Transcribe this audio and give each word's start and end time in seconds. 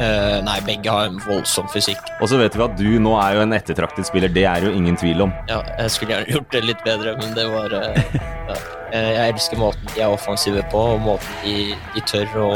Uh, 0.00 0.38
nei, 0.46 0.56
begge 0.64 0.88
har 0.88 1.10
en 1.10 1.18
voldsom 1.20 1.66
fysikk. 1.68 2.00
Og 2.24 2.30
så 2.30 2.38
vet 2.40 2.54
vi 2.56 2.64
at 2.64 2.76
du 2.78 2.88
nå 3.04 3.12
er 3.20 3.36
jo 3.36 3.42
en 3.44 3.52
ettertraktet 3.52 4.08
spiller, 4.08 4.32
det 4.32 4.46
er 4.48 4.64
jo 4.64 4.72
ingen 4.72 4.96
tvil 4.96 5.26
om. 5.26 5.34
Ja, 5.50 5.58
jeg 5.76 5.92
skulle 5.92 6.14
gjerne 6.14 6.38
gjort 6.38 6.54
det 6.54 6.62
litt 6.64 6.84
bedre, 6.86 7.12
men 7.20 7.34
det 7.36 7.44
var 7.52 7.74
uh, 7.76 8.20
ja. 8.48 8.60
Jeg 8.90 9.36
elsker 9.36 9.60
måten 9.60 9.92
de 9.92 10.00
er 10.02 10.10
offensive 10.10 10.64
på, 10.72 10.80
og 10.96 11.04
måten 11.04 11.36
de, 11.44 11.76
de 11.94 12.02
tør 12.10 12.32
å, 12.42 12.48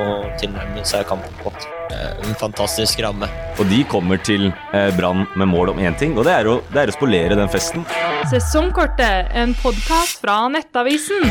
å 0.00 0.04
tilnærme 0.40 0.86
seg 0.88 1.04
kampen 1.10 1.34
på. 1.42 1.52
En 1.92 2.38
fantastisk 2.40 3.02
ramme. 3.04 3.28
Og 3.60 3.68
de 3.68 3.82
kommer 3.90 4.16
til 4.24 4.48
Brann 4.96 5.26
med 5.36 5.50
mål 5.52 5.74
om 5.74 5.82
én 5.84 5.98
ting, 6.00 6.16
og 6.16 6.24
det 6.24 6.38
er, 6.38 6.48
å, 6.48 6.62
det 6.72 6.86
er 6.86 6.94
å 6.94 6.96
spolere 6.96 7.36
den 7.36 7.52
festen. 7.52 7.84
Sesongkortet, 8.32 9.28
en 9.36 9.52
podkast 9.60 10.22
fra 10.24 10.46
Nettavisen. 10.54 11.28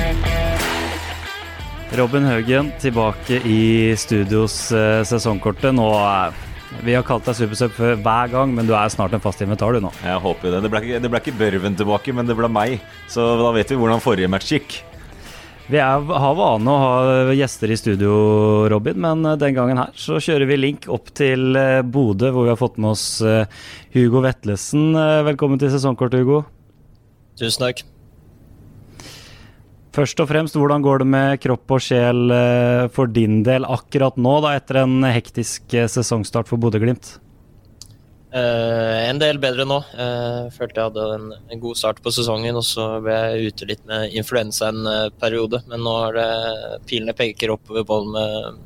Robin 1.91 2.23
Haugen 2.23 2.69
tilbake 2.79 3.41
i 3.43 3.91
studios 3.99 4.71
eh, 4.71 5.01
sesongkortet. 5.03 5.73
Nå 5.75 5.87
eh, 5.91 6.37
Vi 6.87 6.93
har 6.95 7.03
kalt 7.03 7.25
deg 7.27 7.35
Supersub 7.35 7.75
hver 7.75 8.31
gang, 8.31 8.53
men 8.55 8.69
du 8.69 8.71
er 8.77 8.93
snart 8.93 9.11
en 9.11 9.23
fast 9.23 9.43
invitar, 9.43 9.75
du 9.75 9.83
nå. 9.83 9.91
Jeg 9.99 10.21
håper 10.23 10.47
jo 10.47 10.53
det. 10.53 10.61
Det 10.63 10.71
ble, 10.71 10.81
det 11.03 11.11
ble 11.11 11.19
ikke 11.19 11.35
Børven 11.35 11.75
tilbake, 11.75 12.15
men 12.15 12.29
det 12.29 12.37
ble 12.39 12.47
meg. 12.47 12.77
Så 13.11 13.25
da 13.41 13.51
vet 13.57 13.73
vi 13.73 13.79
hvordan 13.81 14.03
forrige 14.03 14.31
match 14.31 14.53
gikk. 14.55 14.77
Vi 15.67 15.79
er, 15.83 16.07
har 16.23 16.39
vane 16.39 16.71
å 16.71 16.79
ha 16.79 17.35
gjester 17.35 17.75
i 17.75 17.79
studio, 17.79 18.15
Robin, 18.71 18.95
men 19.03 19.27
eh, 19.27 19.39
den 19.43 19.59
gangen 19.59 19.83
her 19.83 19.91
så 19.99 20.15
kjører 20.23 20.47
vi 20.47 20.61
link 20.63 20.87
opp 20.87 21.11
til 21.11 21.59
Bodø, 21.91 22.31
hvor 22.31 22.47
vi 22.47 22.55
har 22.55 22.61
fått 22.61 22.79
med 22.79 22.93
oss 22.95 23.07
Hugo 23.91 24.23
Vetlesen. 24.23 24.93
Velkommen 25.27 25.59
til 25.59 25.75
sesongkort, 25.75 26.15
Hugo. 26.15 26.45
Tusen 27.35 27.67
takk. 27.67 27.83
Først 29.91 30.21
og 30.23 30.29
fremst, 30.29 30.55
hvordan 30.55 30.83
går 30.85 31.01
det 31.01 31.09
med 31.11 31.41
kropp 31.43 31.73
og 31.75 31.81
sjel 31.83 32.31
eh, 32.31 32.85
for 32.95 33.11
din 33.11 33.41
del 33.43 33.67
akkurat 33.67 34.15
nå, 34.15 34.37
da, 34.45 34.53
etter 34.55 34.85
en 34.85 35.03
hektisk 35.03 35.75
eh, 35.75 35.89
sesongstart 35.91 36.47
for 36.47 36.61
Bodø-Glimt? 36.63 37.17
Uh, 38.31 39.09
en 39.09 39.19
del 39.19 39.41
bedre 39.43 39.65
nå. 39.67 39.81
Uh, 39.91 40.47
følte 40.55 40.79
jeg 40.79 40.87
hadde 40.87 41.07
en, 41.17 41.25
en, 41.35 41.59
god 41.59 41.75
start 41.75 41.99
på 41.99 42.13
sesongen, 42.15 42.55
og 42.55 42.63
så 42.63 42.85
ble 43.03 43.17
jeg 43.17 43.51
ute 43.51 43.67
litt 43.67 43.83
med 43.89 44.15
influensa 44.15 44.69
en 44.71 44.87
uh, 44.87 45.09
periode. 45.19 45.59
Men 45.67 45.83
nå 45.83 45.95
er 46.05 46.19
det 46.21 46.29
pilene 46.87 47.15
peker 47.17 47.51
oppover 47.57 47.83
bollen 47.89 48.15
med 48.15 48.61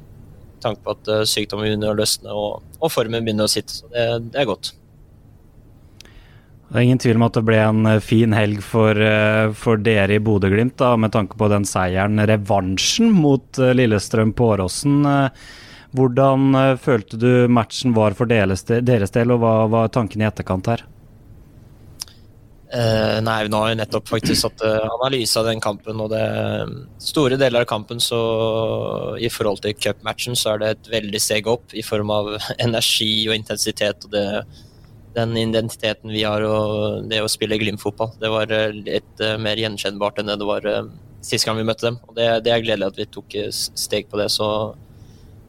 tanke 0.62 0.86
på 0.86 0.94
at 0.94 1.10
uh, 1.10 1.24
sykdommen 1.26 1.66
begynner 1.66 1.96
å 1.96 1.98
løsne 1.98 2.38
og, 2.38 2.62
og, 2.78 2.92
formen 2.94 3.26
begynner 3.26 3.50
å 3.50 3.56
sitte. 3.56 3.80
Så 3.82 3.90
det, 3.90 4.06
det 4.30 4.44
er 4.44 4.52
godt. 4.54 4.76
Det 6.66 6.80
er 6.80 6.88
ingen 6.88 7.00
tvil 7.02 7.20
om 7.20 7.28
at 7.28 7.36
det 7.38 7.46
ble 7.46 7.60
en 7.62 7.90
eh, 7.90 8.02
fin 8.02 8.34
helg 8.34 8.64
for, 8.66 8.98
eh, 8.98 9.52
for 9.58 9.82
dere 9.82 10.18
i 10.18 10.24
Bodø-Glimt, 10.24 10.82
med 10.98 11.14
tanke 11.14 11.38
på 11.38 11.50
den 11.52 11.68
seieren, 11.70 12.18
revansjen 12.26 13.14
mot 13.14 13.62
eh, 13.62 13.76
Lillestrøm 13.78 14.34
på 14.34 14.50
Åråsen. 14.56 15.06
Hvordan 15.96 16.58
følte 16.82 17.20
du 17.22 17.30
matchen 17.48 17.94
var 17.96 18.18
for 18.18 18.28
deres, 18.28 18.66
del, 18.68 19.32
og 19.32 19.40
hva 19.40 19.54
var 19.72 19.94
tanken 19.94 20.26
i 20.26 20.28
etterkant 20.28 20.68
her? 20.74 20.84
Uh, 22.76 23.22
nei, 23.24 23.38
nå 23.48 23.62
har 23.62 23.70
vi 23.72 23.78
nettopp 23.80 24.10
faktisk 24.10 24.42
satt 24.42 24.66
analyse 24.66 25.38
av 25.40 25.48
den 25.48 25.62
kampen. 25.64 26.02
og 26.02 26.10
det 26.12 26.26
Store 27.00 27.38
deler 27.40 27.64
av 27.64 27.70
kampen 27.70 28.02
så 28.04 28.20
i 29.16 29.30
forhold 29.32 29.62
til 29.64 29.78
cupmatchen 29.78 30.36
så 30.36 30.56
er 30.56 30.60
det 30.60 30.72
et 30.74 30.92
veldig 30.98 31.22
steg 31.24 31.48
opp 31.48 31.72
i 31.72 31.86
form 31.86 32.12
av 32.12 32.34
energi 32.68 33.30
og 33.30 33.38
intensitet. 33.38 34.10
og 34.10 34.18
det 34.18 34.26
den 35.16 35.36
identiteten 35.40 36.12
vi 36.14 36.24
har 36.28 36.44
og 36.44 37.06
det 37.10 37.22
å 37.24 37.32
spille 37.32 37.58
Glimt-fotball. 37.62 38.14
Det 38.22 38.32
var 38.32 38.52
eh, 38.54 38.76
litt 38.76 39.24
uh, 39.24 39.36
mer 39.42 39.60
gjenkjennbart 39.60 40.20
enn 40.20 40.32
det 40.32 40.40
det 40.42 40.50
var 40.50 40.68
uh, 40.68 40.90
sist 41.26 41.48
gang 41.48 41.58
vi 41.60 41.68
møtte 41.68 41.88
dem. 41.88 42.00
Og 42.10 42.18
det, 42.18 42.28
det, 42.46 42.52
er 42.54 42.66
gledelig 42.66 42.92
at 42.92 43.00
vi 43.00 43.08
tok 43.16 43.38
steg 43.56 44.10
på 44.12 44.20
det. 44.20 44.28
Så 44.34 44.48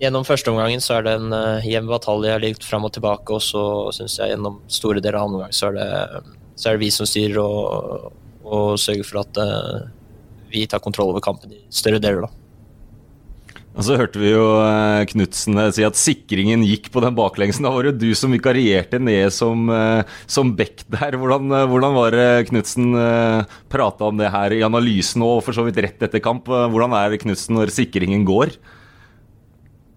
gjennom 0.01 0.27
førsteomgangen 0.29 0.85
så 0.85 0.99
er 0.99 1.07
det 1.07 1.17
en 1.19 1.37
jevn 1.65 1.91
batalje 1.91 2.39
likt 2.45 2.65
fram 2.65 2.87
og 2.89 2.95
tilbake, 2.97 3.37
og 3.37 3.45
så 3.45 3.65
syns 3.97 4.19
jeg 4.21 4.33
gjennom 4.33 4.63
store 4.73 5.03
deler 5.03 5.21
av 5.21 5.29
andre 5.29 5.43
omgang 5.43 5.57
så 5.57 5.71
er 5.71 5.77
det, 5.77 5.91
så 6.57 6.71
er 6.71 6.77
det 6.77 6.85
vi 6.85 6.91
som 6.95 7.09
styrer 7.09 7.41
og, 7.43 8.11
og 8.45 8.81
sørger 8.81 9.09
for 9.09 9.23
at 9.25 9.41
vi 10.53 10.65
tar 10.71 10.85
kontroll 10.85 11.13
over 11.13 11.25
kampen 11.25 11.53
i 11.57 11.63
større 11.73 12.01
deler. 12.01 12.25
da. 12.29 12.46
Og 13.77 13.85
så 13.85 13.97
hørte 14.01 14.21
vi 14.21 14.31
jo 14.31 14.45
eh, 14.65 15.03
Knutsen 15.11 15.59
eh, 15.61 15.73
si 15.77 15.85
at 15.85 15.99
sikringen 16.01 16.65
gikk 16.65 16.89
på 16.95 17.03
den 17.05 17.17
baklengsen. 17.17 17.67
Da 17.67 17.73
var 17.75 17.85
det 17.85 17.99
du 18.01 18.09
som 18.17 18.33
vikarierte 18.33 19.01
ned 19.03 19.29
som, 19.37 19.69
eh, 19.69 20.17
som 20.25 20.55
bekk 20.57 20.87
der. 20.95 21.19
Hvordan, 21.21 21.53
hvordan 21.69 21.97
var 21.97 22.17
det 22.17 22.47
Knutsen 22.49 22.97
prata 23.73 24.09
om 24.09 24.17
det 24.17 24.33
her 24.33 24.55
i 24.57 24.65
analysen 24.65 25.25
og 25.27 25.43
for 25.45 25.57
så 25.57 25.67
vidt 25.67 25.83
rett 25.85 26.09
etter 26.09 26.25
kamp? 26.25 26.49
Hvordan 26.49 26.97
er 26.97 27.19
Knutsen 27.21 27.61
når 27.61 27.75
sikringen 27.77 28.27
går? 28.29 28.57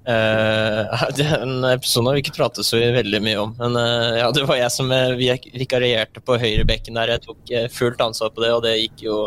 Uh, 0.10 0.88
den 1.14 1.60
episoden 1.70 2.08
har 2.08 2.16
vi 2.18 2.22
ikke 2.24 2.34
pratet 2.34 2.66
så 2.66 2.80
veldig 2.80 3.20
mye 3.22 3.42
om. 3.44 3.52
Men 3.60 3.76
uh, 3.78 4.16
ja, 4.18 4.30
det 4.34 4.48
var 4.50 4.58
jeg 4.58 4.74
som 4.74 4.90
vikarierte 4.90 6.24
på 6.26 6.40
høyrebekken 6.42 6.98
der. 6.98 7.12
Jeg 7.14 7.22
tok 7.28 7.52
fullt 7.76 8.02
ansvar 8.02 8.32
på 8.34 8.42
det, 8.42 8.50
og 8.56 8.64
det 8.66 8.74
gikk 8.80 9.04
jo 9.06 9.20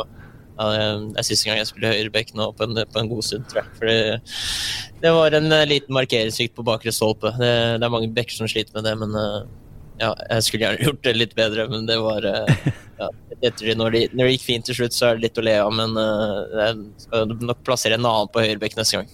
ja, 0.59 0.67
det 1.01 1.21
er 1.21 1.27
siste 1.27 1.49
gang 1.49 1.59
jeg 1.61 1.71
spiller 1.71 1.97
høyreback 1.97 2.35
nå 2.37 2.51
på 2.57 2.67
en, 2.67 2.77
på 2.93 3.01
en, 3.01 3.09
god 3.11 3.25
stund, 3.27 3.49
tror 3.49 3.63
jeg. 3.63 3.73
Fordi 3.79 5.01
det 5.03 5.15
var 5.17 5.37
en 5.39 5.49
uh, 5.55 5.65
liten 5.69 5.97
markeringssvikt 5.97 6.55
på 6.59 6.67
bakre 6.67 6.93
stolpe. 6.95 7.33
Det, 7.39 7.53
det, 7.81 7.87
er 7.87 7.95
mange 7.95 8.13
backer 8.13 8.37
som 8.37 8.51
sliter 8.51 8.77
med 8.77 8.87
det, 8.87 8.93
men 9.01 9.17
uh, 9.17 9.41
ja, 10.03 10.13
jeg 10.35 10.47
skulle 10.47 10.67
gjerne 10.67 10.85
gjort 10.89 11.03
det 11.09 11.17
litt 11.17 11.35
bedre. 11.39 11.67
Men 11.73 11.89
det 11.89 11.99
var 12.03 12.29
uh, 12.29 12.69
ja, 13.01 13.09
etter, 13.41 13.73
når, 13.79 13.97
det, 13.97 14.05
når, 14.13 14.29
det 14.29 14.37
gikk 14.37 14.47
fint 14.51 14.69
til 14.69 14.83
slutt, 14.83 14.97
så 14.99 15.09
er 15.09 15.19
det 15.19 15.29
litt 15.29 15.41
å 15.41 15.47
le 15.49 15.59
av. 15.65 15.75
Men 15.81 15.99
jeg 16.61 16.79
skal 17.07 17.37
nok 17.41 17.67
plassere 17.67 17.99
en 17.99 18.07
annen 18.07 18.33
på 18.33 18.45
høyreback 18.45 18.77
neste 18.79 19.01
gang. 19.01 19.13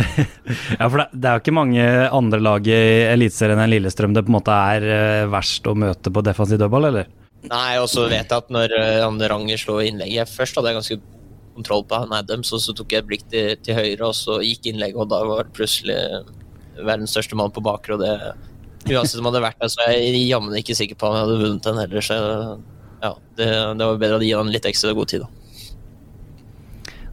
ja, 0.00 0.86
for 0.86 1.00
det, 1.02 1.08
det, 1.12 1.26
er 1.26 1.34
jo 1.34 1.42
ikke 1.42 1.56
mange 1.58 1.86
andre 2.14 2.38
lag 2.40 2.68
i 2.70 2.82
Eliteserien 3.10 3.58
enn 3.58 3.72
Lillestrøm 3.72 4.14
det 4.14 4.22
på 4.22 4.30
en 4.30 4.36
måte 4.38 4.54
er 4.54 5.26
verst 5.32 5.66
å 5.66 5.74
møte 5.76 6.14
på 6.14 6.22
defensiv 6.24 6.62
dødball, 6.62 6.92
eller? 6.92 7.10
Nei, 7.48 7.78
og 7.80 7.88
så 7.88 8.04
vet 8.10 8.28
jeg 8.28 8.36
at 8.36 8.50
når 8.52 8.74
han 9.00 9.16
Ranger 9.32 9.56
slo 9.56 9.78
innlegget 9.80 10.28
Først 10.28 10.58
hadde 10.58 10.74
jeg 10.74 10.76
ganske 10.76 10.98
kontroll 11.56 11.86
på 11.88 12.02
han 12.02 12.12
Adams, 12.12 12.52
og 12.52 12.60
så 12.62 12.74
tok 12.76 12.92
jeg 12.92 13.02
et 13.02 13.08
blikk 13.08 13.24
til, 13.32 13.54
til, 13.64 13.78
høyre, 13.78 14.10
og 14.10 14.14
så 14.16 14.38
gikk 14.44 14.70
innlegget, 14.70 15.00
og 15.00 15.10
da 15.10 15.20
var 15.26 15.48
det 15.48 15.56
plutselig 15.56 15.96
verdens 16.80 17.12
største 17.14 17.36
mann 17.38 17.52
på 17.54 17.64
bakre, 17.64 17.96
og 17.96 18.04
det 18.04 18.14
Uansett 18.88 19.20
om 19.20 19.26
han 19.28 19.34
hadde 19.34 19.44
vært 19.44 19.58
der, 19.60 19.68
så 19.68 19.82
er 19.84 19.98
jeg 19.98 20.22
jammen 20.24 20.54
ikke 20.56 20.72
sikker 20.72 20.96
på 20.96 21.10
om 21.10 21.12
jeg 21.12 21.26
hadde 21.26 21.40
vunnet 21.42 21.66
den 21.66 21.80
heller, 21.82 22.04
så 22.04 22.16
ja, 23.02 23.10
det, 23.36 23.48
det 23.76 23.88
var 23.90 23.98
bedre 24.00 24.20
å 24.20 24.24
gi 24.24 24.30
han 24.32 24.52
litt 24.54 24.68
ekstra 24.70 24.94
god 24.96 25.10
tid, 25.12 25.26
da. 25.26 25.39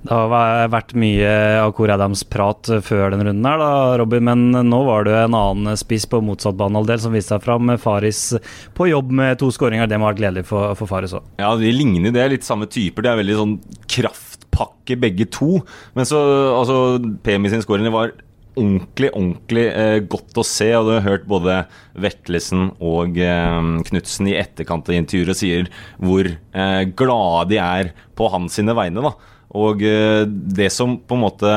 Det 0.08 0.16
har 0.16 0.70
vært 0.72 0.94
mye 0.96 1.32
av 1.60 1.74
Kore 1.76 1.98
Adams-prat 1.98 2.70
før 2.86 3.12
den 3.12 3.26
runden 3.28 3.44
her, 3.44 3.60
da, 3.60 3.72
Robin, 4.00 4.24
men 4.24 4.70
nå 4.70 4.78
var 4.88 5.04
det 5.04 5.18
en 5.20 5.36
annen 5.36 5.76
spiss 5.80 6.06
på 6.08 6.22
motsatt 6.24 6.56
banehalvdel 6.56 7.02
som 7.04 7.18
viste 7.18 7.36
seg 7.36 7.44
fram. 7.44 7.74
Faris 7.84 8.22
på 8.78 8.88
jobb 8.88 9.12
med 9.20 9.36
to 9.42 9.52
skåringer. 9.52 9.90
Det 9.92 10.00
må 10.00 10.08
være 10.08 10.22
gledelig 10.22 10.46
for, 10.48 10.72
for 10.80 10.88
Faris 10.88 11.18
òg. 11.18 11.28
Ja, 11.44 11.52
de 11.60 11.74
ligner. 11.76 12.16
Det 12.16 12.30
litt 12.32 12.48
samme 12.48 12.70
typer. 12.72 13.04
De 13.04 13.12
er 13.12 13.20
veldig 13.20 13.38
sånn 13.42 13.58
kraftpakke 13.98 14.96
begge 15.04 15.28
to. 15.28 15.60
Men 15.98 16.08
så, 16.08 16.24
altså, 16.56 16.80
PMI 17.28 17.52
sin 17.52 17.68
skåring 17.68 17.92
var 17.92 18.16
ordentlig, 18.58 19.12
ordentlig 19.12 19.70
eh, 19.74 20.00
godt 20.08 20.40
å 20.40 20.48
se. 20.48 20.72
Og 20.80 20.88
du 20.88 20.96
har 20.96 21.08
hørt 21.12 21.28
både 21.28 21.66
Vetlesen 22.00 22.70
og 22.80 23.20
eh, 23.20 23.64
Knutsen 23.92 24.32
i 24.32 24.40
etterkant 24.40 24.88
av 24.88 25.04
intervjuet 25.04 25.44
sier 25.44 25.74
hvor 26.00 26.32
eh, 26.32 26.84
glade 26.96 27.50
de 27.52 27.66
er 27.68 27.98
på 28.16 28.32
hans 28.32 28.56
sine 28.56 28.72
vegne. 28.78 29.04
da 29.04 29.36
og 29.56 29.84
eh, 29.86 30.26
det 30.28 30.72
som 30.74 30.98
på 31.00 31.16
en 31.16 31.24
måte 31.24 31.52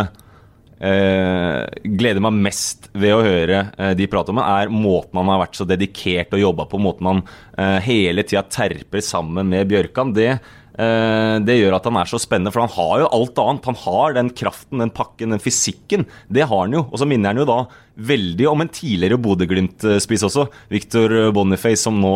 eh, 0.81 1.65
gleder 1.83 2.23
meg 2.25 2.39
mest 2.47 2.89
ved 2.95 3.15
å 3.15 3.25
høre 3.25 3.65
eh, 3.77 3.93
de 3.99 4.09
prate 4.11 4.33
om, 4.33 4.41
er 4.43 4.73
måten 4.73 5.21
han 5.21 5.33
har 5.33 5.43
vært 5.45 5.59
så 5.59 5.67
dedikert 5.69 6.33
og 6.37 6.45
jobba 6.45 6.69
på. 6.71 6.81
Måten 6.83 7.11
han 7.11 7.23
eh, 7.59 7.78
hele 7.87 8.25
tida 8.27 8.45
terper 8.49 9.05
sammen 9.05 9.51
med 9.53 9.69
Bjørkan. 9.71 10.15
Det, 10.17 10.31
eh, 10.31 11.34
det 11.45 11.59
gjør 11.59 11.77
at 11.81 11.91
han 11.91 12.01
er 12.01 12.12
så 12.12 12.21
spennende, 12.23 12.55
for 12.55 12.65
han 12.65 12.75
har 12.77 13.05
jo 13.05 13.11
alt 13.19 13.43
annet. 13.45 13.69
Han 13.73 13.83
har 13.84 14.17
den 14.21 14.33
kraften, 14.43 14.84
den 14.84 14.95
pakken, 14.95 15.34
den 15.34 15.43
fysikken. 15.43 16.07
Det 16.31 16.47
har 16.47 16.65
han 16.65 16.78
jo. 16.78 16.87
Og 16.89 17.03
så 17.03 17.09
minner 17.11 17.34
han 17.34 17.43
jo 17.43 17.51
da 17.51 17.65
veldig 18.01 18.49
om 18.49 18.65
en 18.65 18.72
tidligere 18.72 19.21
Bodø-Glimt-spiss 19.21 20.25
også. 20.31 20.47
Victor 20.72 21.19
Boniface, 21.36 21.83
som 21.84 22.01
nå 22.01 22.15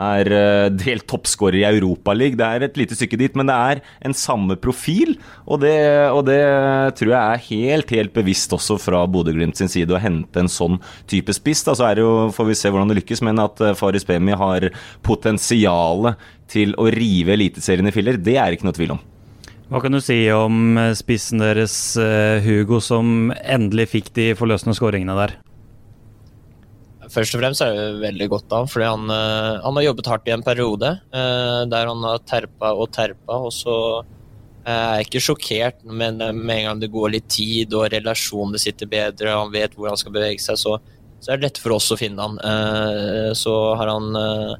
er 0.00 0.28
eh, 0.32 0.68
delt 0.72 1.06
toppskårer 1.10 1.60
i 1.60 1.66
Europaligaen. 1.68 2.38
Det 2.38 2.48
er 2.48 2.66
et 2.66 2.80
lite 2.80 2.96
stykke 2.96 3.18
dit, 3.20 3.36
men 3.38 3.48
det 3.48 3.56
er 3.56 3.82
en 4.06 4.16
samme 4.16 4.56
profil. 4.60 5.14
Og 5.46 5.62
det, 5.64 5.74
og 6.12 6.24
det 6.28 6.40
tror 6.98 7.12
jeg 7.12 7.20
er 7.20 7.46
helt 7.50 7.94
helt 7.96 8.14
bevisst 8.16 8.52
også 8.56 8.78
fra 8.80 9.04
Bodø-Glimt 9.10 9.58
sin 9.58 9.70
side 9.72 9.94
å 9.94 10.02
hente 10.02 10.42
en 10.42 10.50
sånn 10.52 10.80
type 11.10 11.34
spiss. 11.36 11.64
Da 11.68 11.76
så 11.78 11.90
er 11.90 11.98
det 11.98 12.06
jo, 12.06 12.30
får 12.34 12.50
vi 12.50 12.58
se 12.58 12.72
hvordan 12.72 12.92
det 12.92 13.00
lykkes, 13.02 13.24
men 13.26 13.42
at 13.42 13.62
eh, 13.62 13.76
Faris 13.78 14.06
Pemi 14.08 14.36
har 14.38 14.70
potensialet 15.04 16.20
til 16.52 16.76
å 16.80 16.88
rive 16.92 17.36
Eliteserien 17.36 17.88
i 17.88 17.94
filler, 17.94 18.20
det 18.20 18.36
er 18.40 18.54
ikke 18.54 18.68
noe 18.68 18.76
tvil 18.76 18.96
om. 18.96 19.06
Hva 19.72 19.80
kan 19.80 19.94
du 19.94 20.02
si 20.04 20.18
om 20.36 20.76
eh, 20.80 20.92
spissen 20.98 21.40
deres, 21.42 21.76
Hugo, 22.44 22.80
som 22.84 23.32
endelig 23.40 23.90
fikk 23.94 24.12
de 24.16 24.32
forløsende 24.38 24.76
skåringene 24.76 25.16
der? 25.20 25.41
Først 27.12 27.36
og 27.36 27.42
fremst 27.42 27.60
er 27.64 27.74
det 27.76 28.00
veldig 28.00 28.28
godt 28.32 28.54
av, 28.56 28.70
fordi 28.72 28.88
han, 28.88 29.10
eh, 29.12 29.60
han 29.60 29.76
har 29.78 29.84
jobbet 29.84 30.08
hardt 30.08 30.30
i 30.30 30.32
en 30.32 30.44
periode 30.46 30.94
eh, 31.12 31.60
der 31.68 31.90
han 31.90 32.06
har 32.08 32.22
terpa 32.24 32.72
og 32.72 32.90
terpa, 32.94 33.36
og 33.36 33.52
så 33.52 33.76
Jeg 34.62 34.78
er 34.78 35.00
ikke 35.02 35.20
sjokkert, 35.26 35.80
men 35.82 36.20
med 36.22 36.52
en 36.54 36.66
gang 36.68 36.80
det 36.84 36.92
går 36.94 37.10
litt 37.10 37.24
tid 37.34 37.72
og 37.74 37.88
relasjonene 37.90 38.60
sitter 38.62 38.86
bedre, 38.86 39.32
og 39.32 39.48
han 39.48 39.56
vet 39.56 39.72
hvor 39.74 39.88
han 39.90 39.98
skal 39.98 40.14
bevege 40.14 40.38
seg, 40.38 40.54
så, 40.60 40.76
så 41.18 41.32
er 41.32 41.40
det 41.40 41.48
lett 41.48 41.58
for 41.58 41.74
oss 41.74 41.90
å 41.90 41.98
finne 41.98 42.22
han. 42.22 42.38
Eh, 42.38 43.32
så 43.34 43.54
har 43.74 43.90
han 43.90 44.20
eh, 44.20 44.52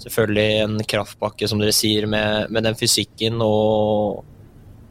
selvfølgelig 0.00 0.62
en 0.62 0.80
kraftpakke, 0.94 1.48
som 1.50 1.60
dere 1.60 1.76
sier, 1.76 2.08
med, 2.08 2.48
med 2.48 2.64
den 2.70 2.78
fysikken 2.80 3.44
og, 3.44 4.24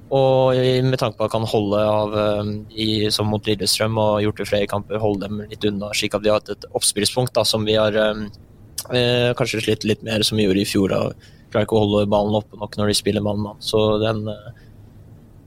og 0.09 0.57
med 0.89 0.97
tanke 0.97 1.19
på 1.19 1.27
at 1.27 1.33
han 1.35 1.43
kan 1.45 1.51
holde 1.51 1.79
av, 1.85 2.15
eh, 2.17 2.47
i, 2.73 2.87
som 3.13 3.29
mot 3.29 3.45
Lillestrøm 3.45 3.97
og 4.01 4.23
gjort 4.23 4.39
det 4.41 4.47
flere 4.49 4.69
kamper, 4.69 5.01
holde 5.01 5.27
dem 5.27 5.43
litt 5.45 5.65
unna, 5.69 5.91
slik 5.93 6.15
at 6.17 6.23
vi 6.23 6.31
har 6.31 6.39
hatt 6.41 6.49
et 6.55 6.65
oppspillspunkt 6.73 7.37
som 7.45 7.67
vi 7.67 7.75
har 7.77 7.93
eh, 7.93 9.29
kanskje 9.37 9.61
slitt 9.61 9.85
litt 9.85 10.01
mer, 10.01 10.25
som 10.25 10.39
vi 10.39 10.47
gjorde 10.47 10.63
i 10.63 10.69
fjor. 10.69 10.89
Da 10.89 11.03
klarer 11.51 11.67
ikke 11.67 11.77
å 11.77 11.83
holde 11.85 12.09
ballen 12.09 12.39
oppe 12.39 12.57
nok 12.57 12.79
når 12.79 12.89
de 12.89 12.97
spiller 12.97 13.25
mann-mann. 13.25 13.61
Så 13.61 13.83
det 14.01 14.09
er 14.09 14.17
en, 14.17 14.55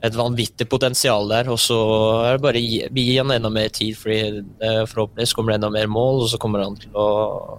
et 0.07 0.15
vanvittig 0.15 0.69
potensial 0.71 1.27
der. 1.27 1.51
Og 1.51 1.59
så 1.59 1.79
er 2.23 2.37
det 2.37 2.45
bare 2.45 2.61
å 2.61 2.63
gi, 2.63 2.79
gi 2.87 3.17
han 3.17 3.35
enda 3.35 3.51
mer 3.51 3.67
tid, 3.67 3.99
fordi 3.99 4.45
forhåpentligvis 4.63 5.35
kommer 5.35 5.51
det 5.51 5.59
enda 5.59 5.73
mer 5.75 5.91
mål. 5.91 6.23
Og 6.23 6.31
så 6.31 6.39
kommer 6.39 6.63
han 6.63 6.79
til 6.79 6.95
å 6.95 7.09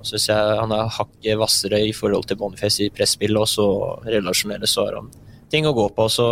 Syns 0.04 0.28
jeg 0.28 0.56
han 0.60 0.72
er 0.76 0.88
hakket 0.92 1.36
hvassere 1.40 1.84
i 1.84 1.92
forhold 1.96 2.28
til 2.28 2.40
Boniface 2.40 2.84
i 2.84 2.92
presspillet, 2.92 3.40
og 3.40 3.48
så 3.48 3.68
relasjonelle 4.08 4.68
så 4.68 4.88
har 4.88 5.00
han 5.02 5.12
ting 5.54 5.70
å 5.70 5.74
gå 5.76 5.88
på. 5.94 6.10
Så, 6.10 6.26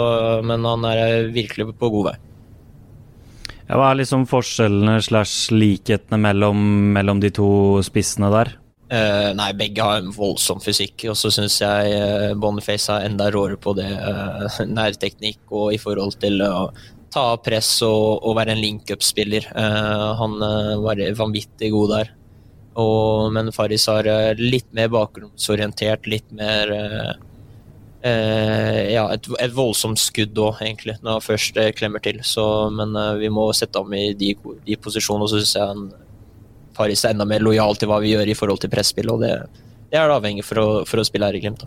men 0.45 0.67
han 0.69 0.85
er 0.91 1.31
virkelig 1.33 1.71
på 1.79 1.95
god 1.95 2.11
vei. 2.11 2.19
Ja, 3.69 3.79
hva 3.79 3.93
er 3.93 4.03
liksom 4.03 4.27
forskjellene 4.29 4.99
slash 5.01 5.53
likhetene 5.55 6.19
mellom, 6.21 6.59
mellom 6.93 7.23
de 7.23 7.31
to 7.33 7.49
spissene 7.87 8.29
der? 8.35 8.57
Uh, 8.93 9.31
nei, 9.33 9.53
begge 9.57 9.81
har 9.81 10.03
en 10.03 10.11
voldsom 10.13 10.59
fysikk, 10.61 11.07
og 11.09 11.17
så 11.17 11.31
syns 11.33 11.55
jeg 11.63 11.95
uh, 11.97 12.35
Boniface 12.37 12.93
er 12.93 13.07
enda 13.09 13.31
råere 13.33 13.57
på 13.57 13.73
det. 13.79 13.89
Uh, 13.89 14.59
nærteknikk 14.77 15.41
og 15.49 15.73
i 15.73 15.81
forhold 15.81 16.19
til 16.21 16.45
å 16.45 16.67
ta 17.13 17.25
press 17.41 17.71
og, 17.87 18.21
og 18.21 18.37
være 18.37 18.53
en 18.53 18.61
link-up-spiller. 18.61 19.49
Uh, 19.57 20.13
han 20.21 20.37
var 20.85 21.01
vanvittig 21.17 21.73
god 21.73 21.95
der. 21.97 22.13
Og, 22.83 23.33
men 23.33 23.49
Faris 23.57 23.89
har 23.89 24.09
litt 24.37 24.69
mer 24.77 24.93
bakgrunnsorientert, 24.93 26.09
litt 26.09 26.29
mer 26.37 26.73
Ja, 28.03 29.05
et, 29.15 29.29
et, 29.39 29.53
voldsomt 29.55 30.01
skudd 30.03 30.39
òg, 30.43 30.57
egentlig, 30.65 30.97
når 31.05 31.21
han 31.21 31.23
først 31.23 31.59
klemmer 31.79 32.03
til. 32.03 32.19
Så, 32.27 32.45
men 32.75 32.97
vi 33.21 33.31
må 33.31 33.45
sette 33.55 33.79
ham 33.79 33.95
i 33.95 34.09
de, 34.19 34.33
de 34.67 34.79
posisjonene, 34.81 35.29
og 35.29 35.31
så 35.31 35.39
syns 35.39 35.55
jeg 35.55 35.69
han 35.71 35.85
Paris 36.77 37.05
er 37.05 37.15
enda 37.15 37.27
mer 37.29 37.45
lojal 37.45 37.79
til 37.79 37.91
hva 37.91 38.01
vi 38.03 38.13
gjør 38.15 38.33
i 38.33 38.37
forhold 38.37 38.63
til 38.63 38.73
presspill, 38.73 39.13
og 39.15 39.23
det, 39.23 39.33
det 39.93 40.01
er 40.01 40.09
det 40.09 40.19
avhengig 40.19 40.45
for 40.47 40.61
å, 40.63 40.69
for 40.89 41.03
å 41.03 41.07
spille 41.07 41.29
her 41.29 41.39
i 41.39 41.43
Glimt. 41.43 41.65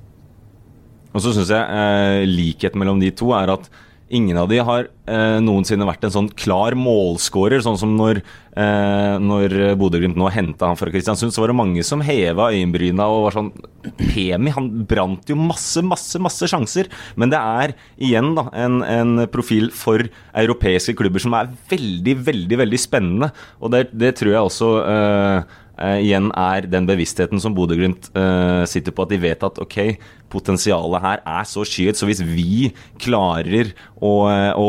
Og 1.16 1.24
så 1.24 1.32
syns 1.36 1.52
jeg 1.54 1.82
eh, 1.82 2.24
likheten 2.28 2.82
mellom 2.82 3.02
de 3.04 3.14
to 3.16 3.36
er 3.38 3.56
at 3.56 3.70
Ingen 4.14 4.38
av 4.38 4.52
de 4.52 4.60
har 4.62 4.86
eh, 5.10 5.40
noensinne 5.42 5.86
vært 5.88 6.04
en 6.06 6.12
sånn 6.14 6.28
klar 6.38 6.76
målskårer, 6.78 7.64
sånn 7.66 7.80
som 7.82 7.96
når, 7.98 8.20
eh, 8.54 9.16
når 9.18 9.56
Bodø-Glimt 9.82 10.20
nå 10.22 10.30
henta 10.30 10.70
han 10.70 10.78
fra 10.78 10.92
Kristiansund, 10.94 11.34
så 11.34 11.42
var 11.42 11.50
det 11.50 11.58
mange 11.58 11.82
som 11.88 12.04
heva 12.06 12.52
øyenbryna 12.54 13.08
og 13.10 13.24
var 13.26 13.38
sånn 13.40 13.50
Pemi 14.00 14.54
han 14.56 14.70
brant 14.90 15.30
jo 15.30 15.38
masse, 15.40 15.84
masse, 15.86 16.20
masse 16.22 16.50
sjanser. 16.52 16.90
Men 17.20 17.34
det 17.34 17.42
er 17.42 17.76
igjen 18.02 18.34
da, 18.38 18.48
en, 18.66 18.82
en 18.84 19.26
profil 19.32 19.72
for 19.76 20.04
europeiske 20.36 20.96
klubber 20.98 21.24
som 21.24 21.36
er 21.38 21.52
veldig, 21.72 22.18
veldig, 22.26 22.62
veldig 22.64 22.82
spennende. 22.82 23.32
Og 23.62 23.74
det, 23.76 23.88
det 23.94 24.16
tror 24.20 24.34
jeg 24.34 24.50
også 24.50 24.72
eh, 24.86 25.56
uh, 25.80 25.98
igjen 26.02 26.32
er 26.36 26.68
den 26.72 26.88
bevisstheten 26.90 27.42
som 27.42 27.56
Bodø-Glimt 27.58 28.10
uh, 28.18 28.64
sitter 28.70 28.96
på, 28.96 29.06
at 29.06 29.14
de 29.14 29.22
vet 29.22 29.46
at 29.46 29.60
ok, 29.62 29.78
potensialet 30.32 31.04
her 31.04 31.22
er 31.22 31.46
så 31.48 31.64
skyet, 31.68 31.98
så 31.98 32.08
hvis 32.10 32.24
vi 32.26 32.72
klarer 33.02 33.72
å, 33.96 34.26
eh, 34.28 34.58
å, 34.58 34.68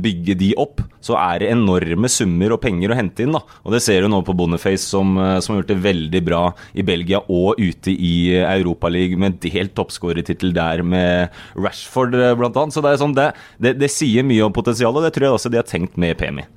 bygge 0.00 0.34
de 0.40 0.48
opp, 0.58 0.80
så 1.04 1.14
er 1.20 1.42
det 1.42 1.50
enorme 1.52 2.08
summer 2.10 2.54
og 2.56 2.62
penger 2.64 2.90
å 2.90 2.96
hente 2.98 3.22
inn. 3.22 3.36
da. 3.36 3.42
Og 3.62 3.76
Det 3.76 3.82
ser 3.84 4.02
du 4.02 4.08
nå 4.08 4.22
på 4.24 4.34
Boniface, 4.34 4.82
som, 4.88 5.14
som 5.44 5.54
har 5.54 5.60
gjort 5.60 5.70
det 5.74 5.84
veldig 5.84 6.22
bra 6.24 6.42
i 6.72 6.82
Belgia 6.82 7.20
og 7.28 7.60
ute 7.60 7.92
i 7.92 8.32
Europaligaen 8.40 9.20
med 9.20 9.38
delt 9.44 9.76
toppskårertittel 9.76 10.56
der 10.56 10.82
med 10.82 11.30
Rashford 11.54 12.16
bl.a. 12.40 12.66
Så 12.72 12.80
det, 12.80 12.94
er 12.96 13.04
sånn, 13.04 13.14
det, 13.14 13.30
det, 13.60 13.76
det 13.84 13.92
sier 13.92 14.26
mye 14.26 14.48
om 14.48 14.56
potensialet, 14.56 14.98
og 14.98 15.06
det 15.06 15.14
tror 15.14 15.28
jeg 15.28 15.38
også 15.38 15.52
de 15.52 15.60
har 15.60 15.68
tenkt 15.68 16.00
med 16.00 16.16
PMI. 16.18 16.48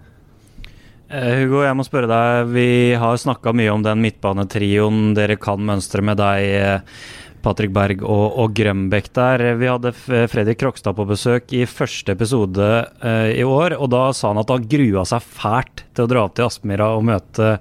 Uh, 1.08 1.38
Hugo, 1.40 1.62
jeg 1.64 1.76
må 1.80 1.86
spørre 1.88 2.10
deg. 2.12 2.50
Vi 2.52 2.70
har 3.00 3.20
snakka 3.22 3.54
mye 3.56 3.72
om 3.72 3.84
den 3.86 4.02
midtbanetrioen 4.04 5.14
dere 5.16 5.38
kan 5.40 5.62
mønstre 5.64 6.04
med 6.04 6.20
deg, 6.20 6.48
eh, 6.58 6.98
Patrick 7.46 7.72
Berg 7.72 8.02
og, 8.04 8.26
og 8.44 8.56
Grønbekk 8.58 9.08
der. 9.16 9.44
Vi 9.56 9.70
hadde 9.72 9.94
Fredrik 9.96 10.60
Krokstad 10.60 10.98
på 10.98 11.06
besøk 11.08 11.54
i 11.56 11.64
første 11.70 12.12
episode 12.12 12.68
uh, 13.06 13.30
i 13.32 13.46
år, 13.46 13.78
og 13.80 13.88
da 13.94 14.10
sa 14.12 14.34
han 14.34 14.42
at 14.42 14.52
han 14.52 14.68
grua 14.68 15.06
seg 15.08 15.24
fælt 15.24 15.86
til 15.96 16.04
å 16.04 16.12
dra 16.12 16.26
opp 16.28 16.36
til 16.36 16.50
Aspmyra 16.50 16.92
og 16.98 17.08
møte 17.08 17.56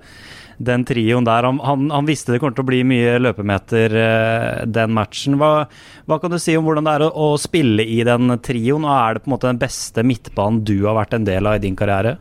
den 0.59 0.83
trioen 0.89 1.29
der. 1.29 1.47
Han, 1.47 1.63
han, 1.63 1.87
han, 1.93 2.09
visste 2.09 2.33
det 2.33 2.41
kommer 2.43 2.57
til 2.57 2.67
å 2.67 2.71
bli 2.73 2.83
mye 2.89 3.15
løpemeter 3.23 3.95
uh, 3.95 4.67
den 4.67 4.97
matchen. 4.97 5.39
Hva, 5.39 5.69
hva, 6.09 6.19
kan 6.19 6.35
du 6.35 6.41
si 6.43 6.59
om 6.59 6.67
hvordan 6.67 6.89
det 6.89 6.99
er 6.99 7.07
å, 7.07 7.15
å 7.15 7.33
spille 7.39 7.87
i 7.87 8.03
den 8.09 8.41
trioen, 8.43 8.89
og 8.89 8.97
er 8.99 9.15
det 9.15 9.23
på 9.23 9.31
en 9.31 9.39
måte 9.39 9.53
den 9.53 9.63
beste 9.63 10.03
midtbanen 10.03 10.65
du 10.67 10.81
har 10.89 10.99
vært 10.99 11.15
en 11.15 11.31
del 11.31 11.47
av 11.47 11.61
i 11.61 11.69
din 11.69 11.79
karriere? 11.79 12.19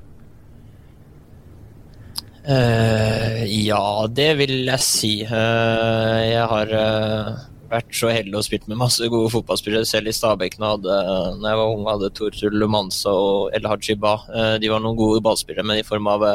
Uh, 2.46 3.42
ja, 3.50 4.06
det 4.14 4.30
vil 4.38 4.68
jeg 4.68 4.84
si. 4.86 5.14
Uh, 5.26 6.22
jeg 6.22 6.44
har 6.52 6.74
uh, 6.78 7.40
vært 7.72 7.96
så 7.98 8.12
heldig 8.14 8.38
og 8.38 8.46
spilt 8.46 8.68
med 8.70 8.78
masse 8.78 9.10
gode 9.10 9.32
fotballspillere. 9.34 9.88
Selv 9.90 10.12
i 10.12 10.14
Stabæk 10.14 10.60
da 10.62 10.76
jeg 10.78 11.42
var 11.42 11.66
ung, 11.66 11.88
hadde 11.90 12.12
Tortur 12.14 12.54
Lumanza 12.54 13.10
og 13.10 13.56
El 13.58 13.66
Hajiba. 13.66 14.20
de 14.62 14.70
var 14.70 14.84
noen 14.84 15.00
gode 15.00 15.24
ballspillere, 15.26 15.66
men 15.66 15.82
i 15.82 15.88
form 15.88 16.08
av 16.12 16.28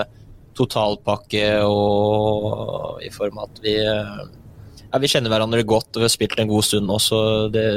totalpakke 0.58 1.46
og 1.62 2.98
i 3.06 3.10
form 3.14 3.38
av 3.38 3.46
at 3.46 3.62
vi 3.62 3.76
ja, 3.78 4.98
vi 4.98 5.08
kjenner 5.08 5.30
hverandre 5.30 5.62
godt 5.62 5.94
og 5.94 6.02
vi 6.02 6.08
har 6.08 6.12
spilt 6.12 6.40
en 6.42 6.50
god 6.50 6.66
stund 6.66 6.90
også. 6.90 7.20
det, 7.54 7.68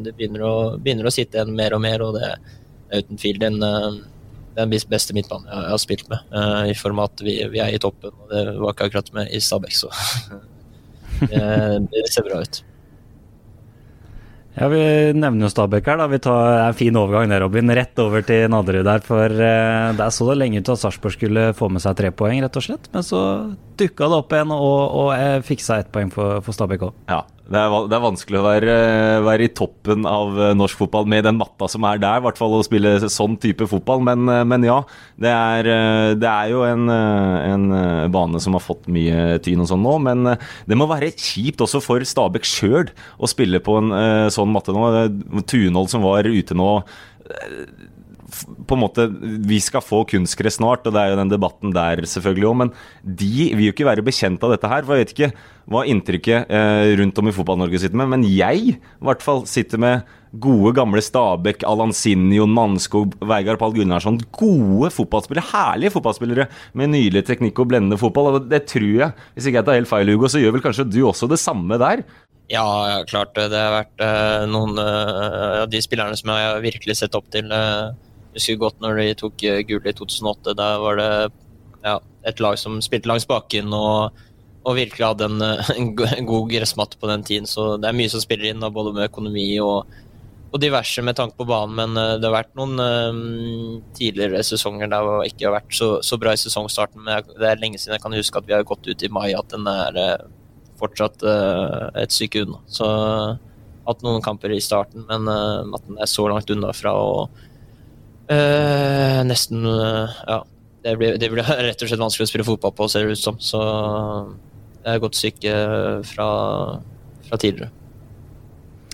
det 0.00 0.14
begynner, 0.16 0.46
å, 0.48 0.54
begynner, 0.80 1.10
å, 1.10 1.12
sitte 1.12 1.36
igjen 1.36 1.52
mer 1.58 1.76
og 1.76 1.84
mer. 1.84 2.06
Og 2.06 2.16
det 2.16 2.24
er 2.24 3.02
uten 3.04 3.20
tvil 3.20 3.42
den 3.42 3.60
den 4.56 4.72
beste 4.90 5.14
midtbanen 5.16 5.48
jeg, 5.48 5.70
har 5.70 5.80
spilt 5.80 6.10
med. 6.12 6.26
Uh, 6.34 6.66
I 6.72 6.76
form 6.78 7.00
av 7.02 7.12
at 7.12 7.24
vi, 7.24 7.38
vi, 7.52 7.62
er 7.62 7.72
i 7.72 7.80
toppen, 7.82 8.12
og 8.12 8.32
det 8.32 8.44
var 8.58 8.74
ikke 8.74 8.90
akkurat 8.90 9.14
med 9.16 9.32
i 9.32 9.40
Stabæk, 9.42 9.78
så 9.78 9.90
det, 11.30 11.42
det, 11.92 12.04
ser 12.12 12.26
bra 12.28 12.42
ut. 12.42 12.62
Ja, 14.52 14.68
Vi 14.68 14.82
nevner 15.16 15.46
jo 15.46 15.52
Stabæk 15.52 15.86
her. 15.88 16.02
da, 16.02 16.06
Vi 16.12 16.20
tar 16.20 16.58
en 16.66 16.76
fin 16.76 16.96
overgang 17.00 17.30
der, 17.32 17.40
Robin. 17.40 17.72
Rett 17.72 17.98
over 18.04 18.20
til 18.26 18.50
Nadderud 18.52 18.84
der. 18.84 19.04
For 19.06 19.32
uh, 19.32 19.92
der 19.96 20.12
så 20.12 20.28
det 20.28 20.38
lenge 20.42 20.60
ut 20.60 20.68
til 20.68 20.76
at 20.76 20.82
Sarpsborg 20.82 21.16
skulle 21.16 21.46
få 21.56 21.70
med 21.72 21.84
seg 21.84 21.96
tre 21.96 22.12
poeng, 22.12 22.42
rett 22.44 22.58
og 22.60 22.66
slett. 22.66 22.90
Men 22.92 23.06
så 23.06 23.22
dukka 23.80 24.10
det 24.12 24.18
opp 24.20 24.36
igjen, 24.36 24.52
og, 24.52 24.80
og 25.00 25.14
jeg 25.16 25.46
fiksa 25.48 25.80
ett 25.80 25.92
poeng 25.94 26.12
for, 26.12 26.42
for 26.44 26.56
Stabæk 26.56 26.84
òg. 26.90 26.98
Ja, 27.08 27.22
det 27.52 27.60
er, 27.60 27.74
det 27.90 27.96
er, 27.96 28.02
vanskelig 28.02 28.38
å 28.40 28.44
være, 28.46 28.74
være, 29.26 29.46
i 29.46 29.52
toppen 29.52 30.06
av 30.08 30.38
eh, 30.40 30.54
norsk 30.56 30.78
fotball 30.80 31.08
med 31.10 31.26
den 31.26 31.36
matta 31.36 31.68
som 31.68 31.84
er 31.84 32.00
der, 32.00 32.22
i 32.22 32.24
hvert 32.24 32.40
fall 32.40 32.56
å 32.56 32.62
spille 32.64 32.94
sånn 33.12 33.36
type 33.42 33.68
fotball. 33.68 34.00
Men, 34.06 34.24
eh, 34.32 34.44
men 34.48 34.64
ja, 34.64 34.78
det 35.20 35.32
er, 35.32 35.68
eh, 35.68 36.08
det 36.16 36.30
er 36.30 36.52
jo 36.54 36.64
en, 36.64 36.88
en, 36.88 37.68
bane 38.12 38.40
som 38.42 38.56
har 38.56 38.64
fått 38.64 38.88
mye 38.92 39.36
tyn 39.44 39.62
og 39.62 39.68
sånn 39.68 39.84
nå. 39.84 39.98
Men 40.08 40.34
det 40.68 40.78
må 40.78 40.88
være 40.90 41.12
kjipt 41.12 41.62
også 41.64 41.82
for 41.84 42.04
Stabæk 42.08 42.48
sjøl 42.48 42.92
å 43.20 43.30
spille 43.30 43.60
på 43.64 43.76
en 43.82 43.92
sånn 44.32 44.52
matte 44.52 44.74
nå. 44.74 44.88
Tunhold 45.48 45.92
som 45.92 46.04
var 46.06 46.28
ute 46.28 46.56
nå 46.56 46.70
på 48.66 48.76
en 48.76 48.82
måte, 48.82 49.06
Vi 49.46 49.60
skal 49.60 49.84
få 49.84 50.02
kunstgress 50.08 50.58
snart, 50.58 50.86
og 50.86 50.94
det 50.94 51.00
er 51.00 51.12
jo 51.12 51.20
den 51.20 51.32
debatten 51.32 51.74
der 51.74 52.02
selvfølgelig 52.08 52.48
òg. 52.48 52.56
Men 52.62 52.72
de 53.02 53.50
vil 53.52 53.68
jo 53.68 53.74
ikke 53.74 53.88
være 53.88 54.06
bekjent 54.06 54.42
av 54.42 54.54
dette 54.54 54.68
her. 54.68 54.82
for 54.82 54.96
Jeg 54.96 55.06
vet 55.06 55.14
ikke 55.16 55.32
hva 55.70 55.84
inntrykket 55.86 56.50
eh, 56.50 56.96
rundt 56.98 57.18
om 57.18 57.28
i 57.28 57.34
Fotball-Norge 57.36 57.78
sitter 57.78 58.00
med, 58.00 58.10
men 58.10 58.26
jeg 58.26 58.74
i 58.74 58.76
hvert 59.04 59.22
fall 59.22 59.44
sitter 59.46 59.78
med 59.78 60.02
gode, 60.32 60.72
gamle 60.76 61.02
Stabæk, 61.04 61.62
Allan 61.68 61.92
Sinjo, 61.92 62.46
Mannskog, 62.48 63.14
Veigard 63.20 63.60
Pall 63.60 63.74
Gunnarsson. 63.76 64.18
Gode 64.32 64.90
fotballspillere, 64.94 65.44
herlige 65.52 65.92
fotballspillere 65.94 66.48
med 66.78 66.92
nydelig 66.94 67.26
teknikk 67.28 67.60
og 67.60 67.68
blendende 67.72 68.00
fotball. 68.00 68.32
og 68.32 68.50
Det 68.50 68.64
tror 68.70 68.88
jeg, 68.88 69.12
hvis 69.34 69.48
ikke 69.48 69.60
jeg 69.60 69.68
tar 69.68 69.80
helt 69.80 69.92
feil, 69.92 70.12
Hugo, 70.14 70.30
så 70.30 70.40
gjør 70.40 70.56
vel 70.56 70.64
kanskje 70.64 70.88
du 70.88 71.02
også 71.06 71.28
det 71.30 71.40
samme 71.42 71.78
der? 71.80 72.04
Ja, 72.52 73.02
klart 73.08 73.36
det. 73.36 73.50
Det 73.52 73.60
har 73.60 73.76
vært 73.76 74.02
uh, 74.02 74.48
noen 74.50 74.76
uh, 74.76 75.62
av 75.62 75.68
de 75.72 75.80
spillerne 75.84 76.16
som 76.18 76.32
jeg 76.32 76.48
har 76.48 76.64
virkelig 76.64 76.98
sett 77.00 77.14
opp 77.16 77.28
til. 77.32 77.52
Uh, 78.32 78.36
husker 78.36 78.60
godt 78.60 78.80
når 78.82 79.00
de 79.00 79.14
tok 79.20 79.44
eh, 79.44 79.62
gull 79.68 79.86
i 79.86 79.94
2008. 79.96 80.54
Da 80.58 80.68
var 80.82 81.00
det 81.00 81.10
ja, 81.84 81.98
et 82.28 82.40
lag 82.40 82.58
som 82.58 82.80
spilte 82.84 83.10
langs 83.10 83.26
bakken 83.28 83.72
og, 83.74 84.14
og 84.62 84.78
virkelig 84.78 85.06
hadde 85.06 85.28
en, 85.28 85.42
en, 85.76 86.28
god 86.28 86.48
gressmatte 86.50 87.00
på 87.00 87.10
den 87.10 87.26
tiden. 87.26 87.46
Så 87.50 87.76
det 87.78 87.90
er 87.90 87.98
mye 87.98 88.12
som 88.12 88.22
spiller 88.22 88.52
inn, 88.52 88.72
både 88.72 88.94
med 88.96 89.10
økonomi 89.10 89.46
og, 89.60 89.92
og 90.52 90.60
diverse 90.62 91.02
med 91.02 91.18
tanke 91.18 91.36
på 91.38 91.48
banen. 91.48 91.76
Men 91.76 91.98
uh, 91.98 92.16
det 92.18 92.28
har 92.28 92.38
vært 92.40 92.54
noen 92.58 92.78
um, 92.80 93.80
tidligere 93.98 94.44
sesonger 94.46 94.90
der 94.92 95.08
det 95.08 95.32
ikke 95.32 95.48
har 95.50 95.58
vært 95.60 95.76
så, 95.76 95.94
så, 96.04 96.20
bra 96.20 96.34
i 96.36 96.40
sesongstarten. 96.40 97.02
Men 97.04 97.32
det 97.36 97.48
er 97.48 97.62
lenge 97.62 97.80
siden 97.80 97.98
jeg 97.98 98.06
kan 98.06 98.16
huske 98.16 98.40
at 98.40 98.48
vi 98.48 98.56
har 98.56 98.68
gått 98.68 98.88
ut 98.88 99.06
i 99.06 99.12
mai 99.12 99.32
at 99.36 99.50
den 99.52 99.68
er 99.70 99.98
uh, 99.98 100.28
fortsatt 100.82 101.22
et 101.94 102.10
stykke 102.10 102.40
unna. 102.42 102.56
Så 102.66 102.86
hatt 103.86 104.00
noen 104.02 104.22
kamper 104.24 104.50
i 104.50 104.58
starten, 104.58 105.04
men 105.06 105.28
at 105.30 105.84
den 105.86 106.00
er 106.02 106.08
så 106.10 106.24
langt 106.26 106.50
unna 106.50 106.72
fra 106.74 106.90
å 106.98 107.12
Eh, 108.32 109.20
nesten 109.28 109.66
uh, 109.68 110.08
Ja. 110.28 110.42
Det 110.82 110.96
blir, 110.98 111.14
det 111.14 111.28
blir 111.30 111.46
rett 111.68 111.82
og 111.84 111.90
slett 111.90 112.00
vanskelig 112.00 112.26
å 112.26 112.30
spille 112.32 112.46
fotball 112.46 112.72
på, 112.74 112.88
ser 112.90 113.06
det 113.06 113.14
ut 113.14 113.22
som. 113.22 113.36
Så 113.38 113.60
det 114.82 114.88
er 114.90 114.98
et 114.98 115.04
godt 115.04 115.14
stykke 115.14 115.52
fra, 116.08 116.26
fra 117.28 117.38
tidligere. 117.38 117.70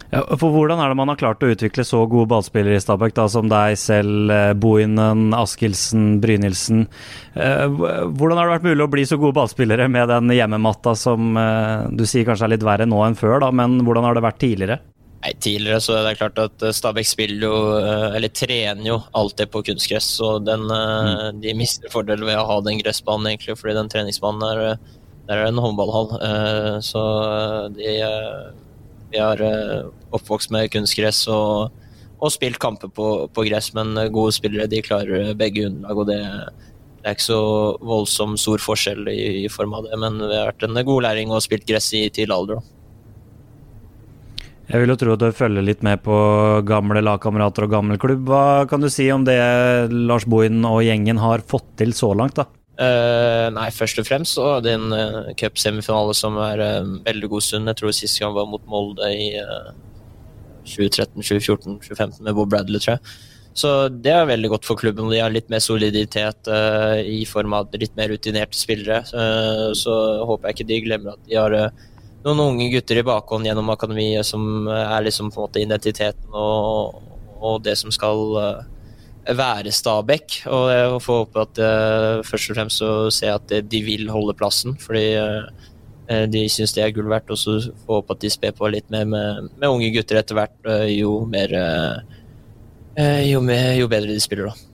Ja, 0.08 0.22
for 0.40 0.52
Hvordan 0.54 0.80
er 0.80 0.88
det 0.88 0.96
man 0.96 1.10
har 1.12 1.18
klart 1.20 1.42
å 1.44 1.50
utvikle 1.52 1.84
så 1.84 2.00
gode 2.08 2.30
ballspillere 2.30 2.78
i 2.78 2.80
Stabæk, 2.80 3.12
da, 3.16 3.26
som 3.28 3.48
deg 3.50 3.76
selv, 3.76 4.30
eh, 4.32 4.52
Bohinen, 4.56 5.34
Askildsen, 5.36 6.20
Brynildsen? 6.22 6.86
Eh, 7.36 7.66
hvordan 7.68 8.38
har 8.38 8.48
det 8.48 8.54
vært 8.56 8.68
mulig 8.70 8.86
å 8.86 8.92
bli 8.92 9.04
så 9.04 9.18
gode 9.20 9.36
ballspillere 9.36 9.88
med 9.92 10.08
den 10.08 10.32
hjemmematta 10.32 10.96
som 10.96 11.36
eh, 11.36 11.88
du 11.92 12.06
sier 12.08 12.24
kanskje 12.24 12.48
er 12.48 12.54
litt 12.56 12.64
verre 12.64 12.88
nå 12.88 13.02
enn 13.04 13.18
før, 13.20 13.36
da, 13.44 13.52
men 13.52 13.82
hvordan 13.84 14.08
har 14.08 14.16
det 14.16 14.24
vært 14.24 14.40
tidligere? 14.40 14.80
Nei, 15.28 15.34
Tidligere 15.44 15.80
så 15.84 15.98
er 15.98 16.06
det 16.06 16.16
klart 16.16 16.38
at 16.40 16.62
Stabæk 16.72 17.04
spiller 17.04 17.42
jo, 17.44 17.56
eller 18.16 18.32
trener 18.32 18.86
jo 18.86 19.00
alltid 19.12 19.50
på 19.52 19.60
kunstgress. 19.66 20.20
og 20.24 20.46
den, 20.46 20.64
mm. 20.64 21.42
De 21.42 21.52
mister 21.58 21.92
fordel 21.92 22.24
ved 22.24 22.38
å 22.38 22.46
ha 22.48 22.60
den 22.64 22.80
gressbanen, 22.80 23.28
egentlig, 23.28 23.58
fordi 23.60 23.76
den 23.76 23.90
treningsbanen 23.92 24.46
er, 24.48 24.78
der 25.28 25.42
er 25.42 25.50
en 25.50 25.60
håndballhall. 25.60 26.14
Så 26.80 27.02
de 27.76 27.98
vi 29.10 29.20
har 29.20 29.40
uh, 29.40 29.88
oppvokst 30.12 30.52
med 30.52 30.70
kunstgress 30.72 31.22
og, 31.32 31.72
og 32.20 32.32
spilt 32.32 32.60
kamper 32.60 32.90
på, 32.92 33.06
på, 33.32 33.44
gress, 33.48 33.72
men 33.76 33.96
gode 34.12 34.34
spillere 34.36 34.68
de 34.68 34.82
klarer 34.84 35.34
begge 35.38 35.66
underlag. 35.68 36.02
og 36.02 36.10
det, 36.10 36.20
det 36.98 37.06
er 37.06 37.16
ikke 37.16 37.28
så 37.28 37.42
voldsomt 37.88 38.40
stor 38.40 38.60
forskjell 38.60 39.08
i, 39.12 39.44
i, 39.44 39.48
form 39.52 39.76
av 39.78 39.88
det, 39.88 39.96
men 40.00 40.20
vi 40.24 40.34
har 40.34 40.50
vært 40.50 40.66
en 40.68 40.82
god 40.90 41.06
læring 41.08 41.32
og 41.32 41.44
spilt 41.44 41.68
gress 41.68 41.92
i 41.96 42.08
tidlig 42.08 42.36
alder. 42.36 42.60
Jeg 44.68 44.82
vil 44.82 44.92
jo 44.92 44.98
tro 45.00 45.14
at 45.14 45.22
du 45.22 45.30
følger 45.32 45.64
litt 45.64 45.80
med 45.86 46.02
på 46.04 46.14
gamle 46.68 47.00
lagkamerater 47.00 47.64
og 47.64 47.72
gammel 47.72 47.96
klubb. 48.00 48.26
Hva 48.28 48.66
kan 48.68 48.82
du 48.84 48.90
si 48.92 49.06
om 49.14 49.24
det 49.24 49.38
Lars 49.94 50.26
Bohin 50.28 50.60
og 50.68 50.82
gjengen 50.84 51.20
har 51.22 51.44
fått 51.48 51.70
til 51.80 51.94
så 51.96 52.12
langt? 52.12 52.36
da? 52.36 52.44
Uh, 52.78 53.48
nei, 53.56 53.70
først 53.74 53.98
og 53.98 54.06
fremst 54.06 54.36
så 54.36 54.60
det 54.62 54.76
en 54.76 54.92
uh, 54.92 55.32
cupsemifinale 55.40 56.12
som 56.14 56.36
er 56.44 56.60
uh, 56.60 56.92
veldig 57.08 57.32
god 57.32 57.46
stund. 57.46 57.72
Jeg 57.72 57.80
tror 57.80 57.96
sist 57.96 58.20
gang 58.20 58.36
var 58.36 58.46
mot 58.50 58.68
Molde 58.68 59.08
i 59.08 59.32
uh, 59.40 59.72
2013, 60.68 61.16
2014, 61.16 61.80
2015 61.88 62.22
med 62.28 62.36
Bob 62.36 62.52
Bradley, 62.52 62.84
tror 62.84 62.98
jeg. 62.98 63.16
Så 63.58 63.72
det 63.90 64.12
er 64.14 64.28
veldig 64.28 64.52
godt 64.52 64.68
for 64.68 64.78
klubben. 64.78 65.08
De 65.10 65.18
har 65.18 65.32
litt 65.32 65.48
mer 65.50 65.64
soliditet 65.64 66.52
uh, 66.52 67.00
i 67.00 67.24
form 67.26 67.56
av 67.56 67.72
litt 67.72 67.96
mer 67.98 68.12
rutinerte 68.12 68.60
spillere. 68.60 69.00
så 69.74 69.94
håper 70.28 70.52
jeg 70.52 70.58
ikke 70.58 70.68
de 70.68 70.82
glemmer 70.84 71.16
at 71.16 71.24
de 71.24 71.40
har 71.40 71.56
noen 72.24 72.40
unge 72.42 72.70
gutter 72.72 73.00
i 73.00 73.06
bakhånd 73.06 73.46
gjennom 73.46 73.70
akademiet 73.72 74.26
som 74.26 74.66
er 74.72 75.04
liksom 75.06 75.30
på 75.30 75.40
en 75.40 75.46
måte 75.46 75.62
identiteten 75.62 76.34
og, 76.34 76.98
og 77.38 77.62
det 77.62 77.76
som 77.78 77.94
skal 77.94 78.34
være 79.38 79.72
Stabæk. 79.72 80.42
Og 80.46 80.66
jeg 80.72 81.00
får 81.04 81.22
håpe 81.22 81.44
at 81.46 81.62
jeg, 81.62 82.26
først 82.28 82.50
og 82.50 82.58
fremst 82.58 82.82
så 82.82 82.92
ser 83.14 83.32
jeg 83.32 83.40
at 83.42 83.70
de 83.70 83.82
vil 83.86 84.10
holde 84.12 84.36
plassen, 84.38 84.76
fordi 84.80 85.06
de 86.32 86.44
syns 86.48 86.72
det 86.72 86.84
er 86.84 86.94
gull 86.96 87.10
verdt. 87.12 87.30
Og 87.34 87.40
så 87.40 87.58
får 87.84 88.00
håpe 88.00 88.16
at 88.16 88.24
de 88.24 88.32
sper 88.32 88.56
på 88.56 88.70
litt 88.72 88.88
mer 88.94 89.04
med, 89.08 89.50
med 89.58 89.68
unge 89.68 89.92
gutter 89.94 90.20
etter 90.22 90.38
hvert, 90.38 90.56
jo 90.90 91.20
mer 91.28 91.54
jo, 93.28 93.42
mer, 93.44 93.76
jo, 93.78 93.86
bedre 93.90 94.10
de 94.10 94.22
spiller, 94.22 94.50
da. 94.50 94.68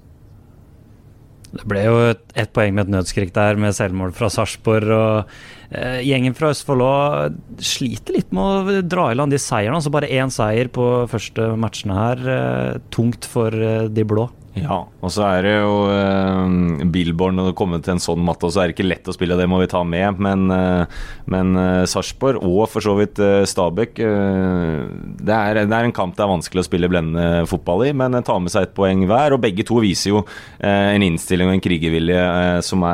Det 1.55 1.67
ble 1.71 1.83
jo 1.87 1.99
et 2.11 2.53
poeng 2.55 2.75
med 2.75 2.89
et 2.89 2.95
nødskrik 2.97 3.31
der, 3.35 3.59
med 3.61 3.77
selvmål 3.77 4.15
fra 4.17 4.31
Sarpsborg. 4.33 4.91
og 4.91 5.35
eh, 5.71 6.01
Gjengen 6.07 6.35
fra 6.35 6.51
Østfold 6.55 6.83
òg 6.85 7.37
sliter 7.63 8.19
litt 8.19 8.33
med 8.35 8.71
å 8.75 8.81
dra 8.83 9.11
i 9.11 9.19
land 9.19 9.35
de 9.35 9.39
seierne. 9.39 9.79
altså 9.79 9.93
Bare 9.95 10.11
én 10.11 10.33
seier 10.35 10.71
på 10.75 10.89
første 11.11 11.53
matchene 11.61 11.99
her. 11.99 12.25
Eh, 12.37 12.81
tungt 12.95 13.29
for 13.31 13.55
eh, 13.55 13.87
de 13.87 14.07
blå. 14.09 14.29
Ja, 14.55 14.85
og 15.03 15.11
så 15.11 15.25
er 15.27 15.43
det 15.43 15.53
jo 15.57 15.71
uh, 15.91 16.85
Billborn 16.95 17.35
når 17.35 17.49
det 17.51 17.57
kommer 17.59 17.81
til 17.83 17.97
en 17.97 18.03
sånn 18.03 18.23
matte, 18.23 18.47
så 18.55 18.63
er 18.63 18.71
det 18.71 18.77
ikke 18.77 18.87
lett 18.87 19.11
å 19.11 19.15
spille, 19.17 19.35
det 19.39 19.49
må 19.51 19.59
vi 19.59 19.69
ta 19.71 19.81
med. 19.83 20.21
Men, 20.23 20.47
uh, 20.47 20.85
men 21.31 21.59
uh, 21.59 21.83
Sarpsborg 21.91 22.39
og 22.39 22.69
for 22.71 22.85
så 22.85 22.95
vidt 23.01 23.19
uh, 23.19 23.43
Stabæk 23.49 23.99
det, 23.99 25.35
er, 25.35 25.59
det, 25.65 25.75
er, 25.75 25.89
en 25.89 25.95
kamp 25.95 26.15
det 26.15 26.23
er 26.23 26.31
vanskelig 26.31 26.63
å 26.63 26.69
spille 26.69 26.91
blendende 26.91 27.45
fotball 27.51 27.87
i, 27.89 27.93
men 27.97 28.15
tar 28.23 28.39
med 28.43 28.55
seg 28.55 28.69
et 28.69 28.77
poeng 28.77 29.03
hver. 29.11 29.35
Og 29.35 29.43
begge 29.43 29.67
to 29.67 29.81
viser 29.83 30.13
jo 30.13 30.25
en 30.63 31.03
innstilling 31.05 31.51
og 31.51 31.57
en 31.57 31.65
krigervilje 31.65 32.21
som, 32.67 32.85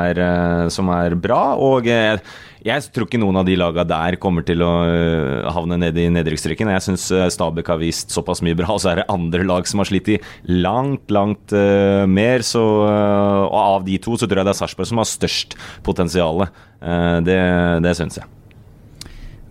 som, 0.72 0.92
er 0.96 1.16
bra. 1.20 1.42
og 1.60 1.88
jeg 1.88 2.20
tror 2.60 3.06
ikke 3.06 3.20
noen 3.20 3.38
av 3.40 3.46
de 3.48 3.56
lagene 3.56 3.88
der 3.88 4.16
kommer 4.20 4.44
til 4.44 4.60
å 4.64 4.70
øh, 4.84 5.48
havne 5.54 5.78
nede 5.80 6.02
i 6.02 6.10
nedrykksstreken. 6.12 6.68
Jeg 6.74 6.84
syns 6.84 7.06
øh, 7.12 7.28
Stabæk 7.32 7.70
har 7.72 7.80
vist 7.80 8.12
såpass 8.12 8.42
mye 8.44 8.56
bra, 8.58 8.74
og 8.74 8.82
så 8.82 8.92
er 8.92 9.00
det 9.00 9.06
andre 9.12 9.46
lag 9.48 9.68
som 9.68 9.80
har 9.80 9.88
slitt 9.88 10.10
i 10.12 10.18
langt, 10.44 11.08
langt 11.10 11.54
uh, 11.56 12.04
mer. 12.04 12.44
Så, 12.44 12.60
uh, 12.60 13.46
og 13.46 13.56
av 13.60 13.86
de 13.86 13.96
to 14.02 14.18
så 14.18 14.28
tror 14.28 14.42
jeg 14.42 14.48
det 14.50 14.52
er 14.52 14.58
Sarpsborg 14.60 14.90
som 14.90 15.00
har 15.00 15.08
størst 15.08 15.56
potensial. 15.86 16.44
Uh, 16.82 17.18
det 17.24 17.40
det 17.84 17.94
syns 17.96 18.20
jeg. 18.20 18.28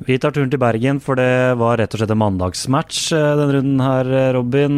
Vi 0.06 0.16
tar 0.22 0.32
turen 0.32 0.51
til 0.51 0.62
Bergen, 0.62 1.01
for 1.04 1.20
det 1.20 1.58
var 1.60 1.82
rett 1.82 1.94
og 1.94 2.00
slett 2.00 2.13
en 2.13 2.22
mandagsmatch 2.22 3.10
denne 3.12 3.50
runden 3.58 3.82
her, 3.84 4.12
Robin. 4.38 4.78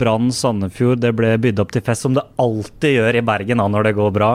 Brann 0.00 0.30
Sandefjord, 0.32 1.02
det 1.02 1.12
ble 1.18 1.34
bydd 1.42 1.60
opp 1.60 1.74
til 1.74 1.84
fest, 1.84 2.06
som 2.06 2.16
det 2.16 2.24
alltid 2.40 2.96
gjør 2.96 3.20
i 3.20 3.26
Bergen 3.26 3.60
når 3.60 3.90
det 3.90 3.96
går 3.98 4.16
bra. 4.16 4.32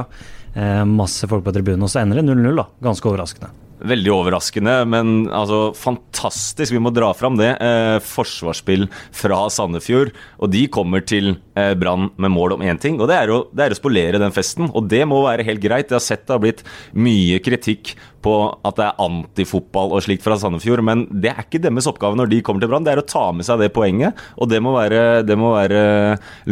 Eh, 0.53 0.86
masse 0.86 1.27
folk 1.31 1.46
på 1.46 1.53
tribunen, 1.55 1.84
og 1.86 1.91
så 1.91 2.01
ender 2.01 2.20
det 2.20 2.27
0-0, 2.27 2.55
da. 2.60 2.67
Ganske 2.84 3.12
overraskende. 3.12 3.51
Veldig 3.81 4.12
overraskende, 4.13 4.74
men 4.86 5.13
altså 5.34 5.72
fantastisk. 5.74 6.75
Vi 6.75 6.81
må 6.84 6.91
dra 6.93 7.08
fram 7.17 7.39
det. 7.39 7.55
Eh, 7.65 7.98
forsvarsspill 8.05 8.86
fra 9.15 9.39
Sandefjord. 9.50 10.12
Og 10.38 10.51
de 10.53 10.67
kommer 10.70 11.01
til 11.01 11.34
eh, 11.58 11.74
Brann 11.74 12.12
med 12.22 12.34
mål 12.36 12.60
om 12.60 12.65
én 12.67 12.77
ting, 12.81 13.00
og 13.01 13.10
det 13.10 13.17
er, 13.17 13.34
å, 13.34 13.39
det 13.50 13.65
er, 13.65 13.74
å, 13.74 13.79
spolere 13.79 14.22
den 14.22 14.36
festen. 14.36 14.70
Og 14.70 14.86
det 14.91 15.01
må 15.10 15.24
være 15.25 15.48
helt 15.48 15.63
greit. 15.63 15.89
Jeg 15.89 15.98
har 15.98 16.05
sett 16.05 16.27
det 16.27 16.38
har 16.38 16.43
blitt 16.43 16.65
mye 16.93 17.41
kritikk 17.41 17.96
på 18.23 18.35
at 18.67 18.77
det 18.77 18.87
er 18.87 19.01
antifotball 19.03 19.95
og 19.95 20.03
slikt 20.05 20.25
fra 20.25 20.37
Sandefjord, 20.39 20.83
men 20.85 21.05
det 21.11 21.33
er 21.33 21.43
ikke 21.43 21.61
deres 21.63 21.89
oppgave 21.89 22.17
når 22.19 22.31
de 22.31 22.41
kommer 22.45 22.63
til 22.63 22.71
Brann. 22.71 22.85
Det 22.85 22.93
er 22.93 23.01
å 23.03 23.07
ta 23.07 23.27
med 23.35 23.47
seg 23.47 23.61
det 23.61 23.71
poenget, 23.75 24.17
og 24.37 24.51
det 24.51 24.61
må 24.63 24.75
være, 24.77 25.21
det 25.27 25.37
må 25.39 25.53
være 25.55 25.83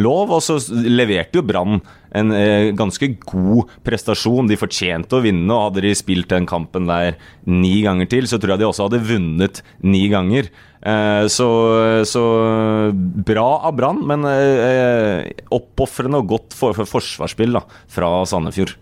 lov. 0.02 0.36
Og 0.36 0.44
så 0.44 0.58
leverte 0.70 1.40
jo 1.40 1.46
Brann 1.46 1.80
en 2.16 2.32
eh, 2.34 2.70
ganske 2.76 3.12
god 3.22 3.70
prestasjon. 3.86 4.50
De 4.50 4.58
fortjente 4.58 5.16
å 5.16 5.22
vinne, 5.24 5.50
og 5.54 5.68
hadde 5.68 5.86
de 5.86 5.94
spilt 5.98 6.30
den 6.32 6.48
kampen 6.50 6.90
der 6.90 7.18
ni 7.46 7.80
ganger 7.86 8.10
til, 8.10 8.28
så 8.30 8.40
tror 8.40 8.54
jeg 8.56 8.62
de 8.64 8.68
også 8.70 8.88
hadde 8.88 9.04
vunnet 9.06 9.62
ni 9.86 10.06
ganger. 10.12 10.50
Eh, 10.80 11.24
så, 11.30 11.48
så, 12.08 12.24
bra 13.30 13.48
av 13.68 13.76
Brann, 13.78 14.04
men 14.08 14.26
eh, 14.28 15.30
oppofrende 15.54 16.22
og 16.22 16.30
godt 16.36 16.56
for, 16.56 16.76
for 16.76 16.98
forsvarsspill 16.98 17.58
da, 17.58 17.66
fra 17.90 18.14
Sandefjord. 18.28 18.78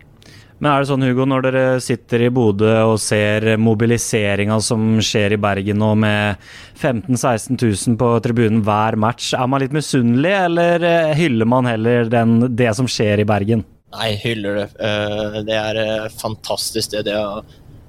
Men 0.59 0.73
er 0.73 0.83
det 0.83 0.89
sånn, 0.91 1.05
Hugo, 1.07 1.23
når 1.29 1.45
dere 1.47 1.65
sitter 1.83 2.25
i 2.27 2.33
Bodø 2.35 2.73
og 2.89 2.97
ser 2.99 3.53
mobiliseringa 3.63 4.57
som 4.65 4.97
skjer 5.05 5.37
i 5.37 5.41
Bergen 5.41 5.79
nå 5.79 5.93
med 6.03 6.43
15 6.75 7.15
000-16 7.15 7.61
000 7.63 7.99
på 8.01 8.09
tribunen 8.25 8.65
hver 8.67 8.99
match, 8.99 9.31
er 9.39 9.47
man 9.47 9.63
litt 9.63 9.77
misunnelig, 9.77 10.35
eller 10.49 10.83
eh, 10.89 11.15
hyller 11.19 11.47
man 11.47 11.71
heller 11.71 12.11
den, 12.11 12.41
det 12.59 12.73
som 12.75 12.91
skjer 12.91 13.23
i 13.23 13.29
Bergen? 13.29 13.63
Nei, 13.95 14.11
hyller 14.19 14.65
det. 14.65 14.69
Eh, 14.83 15.41
det 15.47 15.63
er 15.63 15.83
eh, 15.85 16.11
fantastisk 16.19 16.97
det 16.97 17.07
de 17.07 17.15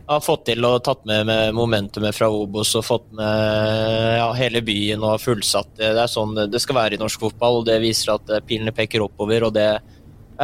har 0.09 0.21
fått 0.25 0.47
til 0.51 0.65
og 0.65 0.79
tatt 0.85 1.01
med, 1.09 1.25
med 1.25 1.57
momentumet 1.57 2.15
fra 2.17 2.29
Obos 2.33 2.75
og 2.77 2.85
fått 2.85 3.11
med 3.17 4.15
ja, 4.17 4.29
hele 4.37 4.61
byen 4.65 5.05
og 5.05 5.21
fullsatt. 5.21 5.73
Det 5.77 5.89
er 5.93 6.09
sånn 6.09 6.37
det 6.49 6.61
skal 6.61 6.83
være 6.83 6.97
i 6.97 7.01
norsk 7.01 7.25
fotball, 7.25 7.61
og 7.61 7.69
det 7.69 7.81
viser 7.81 8.15
at 8.15 8.33
pilene 8.45 8.73
peker 8.73 9.05
oppover. 9.05 9.49
og 9.49 9.57
det 9.57 9.71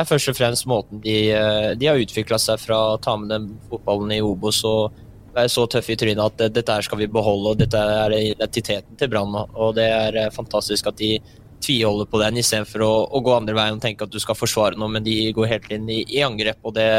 først 0.04 0.32
og 0.32 0.36
fremst 0.36 0.68
måten 0.68 1.00
de, 1.04 1.16
eh, 1.32 1.72
de 1.80 1.88
har 1.88 2.02
utvikla 2.02 2.40
seg 2.42 2.60
fra 2.60 2.80
å 2.92 3.00
ta 3.02 3.16
med 3.16 3.32
den 3.32 3.48
fotballen 3.70 4.12
i 4.12 4.22
Obos 4.22 4.60
og 4.68 4.92
være 5.36 5.52
så 5.52 5.66
tøffe 5.72 5.94
i 5.94 6.00
trynet 6.00 6.24
at 6.24 6.54
dette 6.56 6.76
her 6.76 6.84
skal 6.84 7.00
vi 7.00 7.08
beholde, 7.12 7.54
og 7.54 7.60
dette 7.60 7.80
er 7.80 8.14
identiteten 8.18 9.00
til 9.00 9.12
Brann. 9.12 9.36
Og 9.36 9.76
det 9.78 9.88
er 9.88 10.20
eh, 10.20 10.34
fantastisk 10.36 10.92
at 10.92 11.00
de 11.00 11.18
tviholder 11.64 12.10
på 12.12 12.20
den 12.22 12.42
istedenfor 12.42 12.84
å, 12.84 12.94
å 13.16 13.24
gå 13.24 13.34
andre 13.36 13.56
veien 13.58 13.80
og 13.80 13.84
tenke 13.84 14.06
at 14.06 14.12
du 14.12 14.20
skal 14.20 14.38
forsvare 14.38 14.80
noe, 14.80 14.92
men 14.92 15.06
de 15.06 15.32
går 15.36 15.50
helt 15.54 15.72
inn 15.72 15.88
i, 15.90 16.04
i 16.18 16.24
angrep. 16.26 16.60
og 16.64 16.76
det 16.76 16.90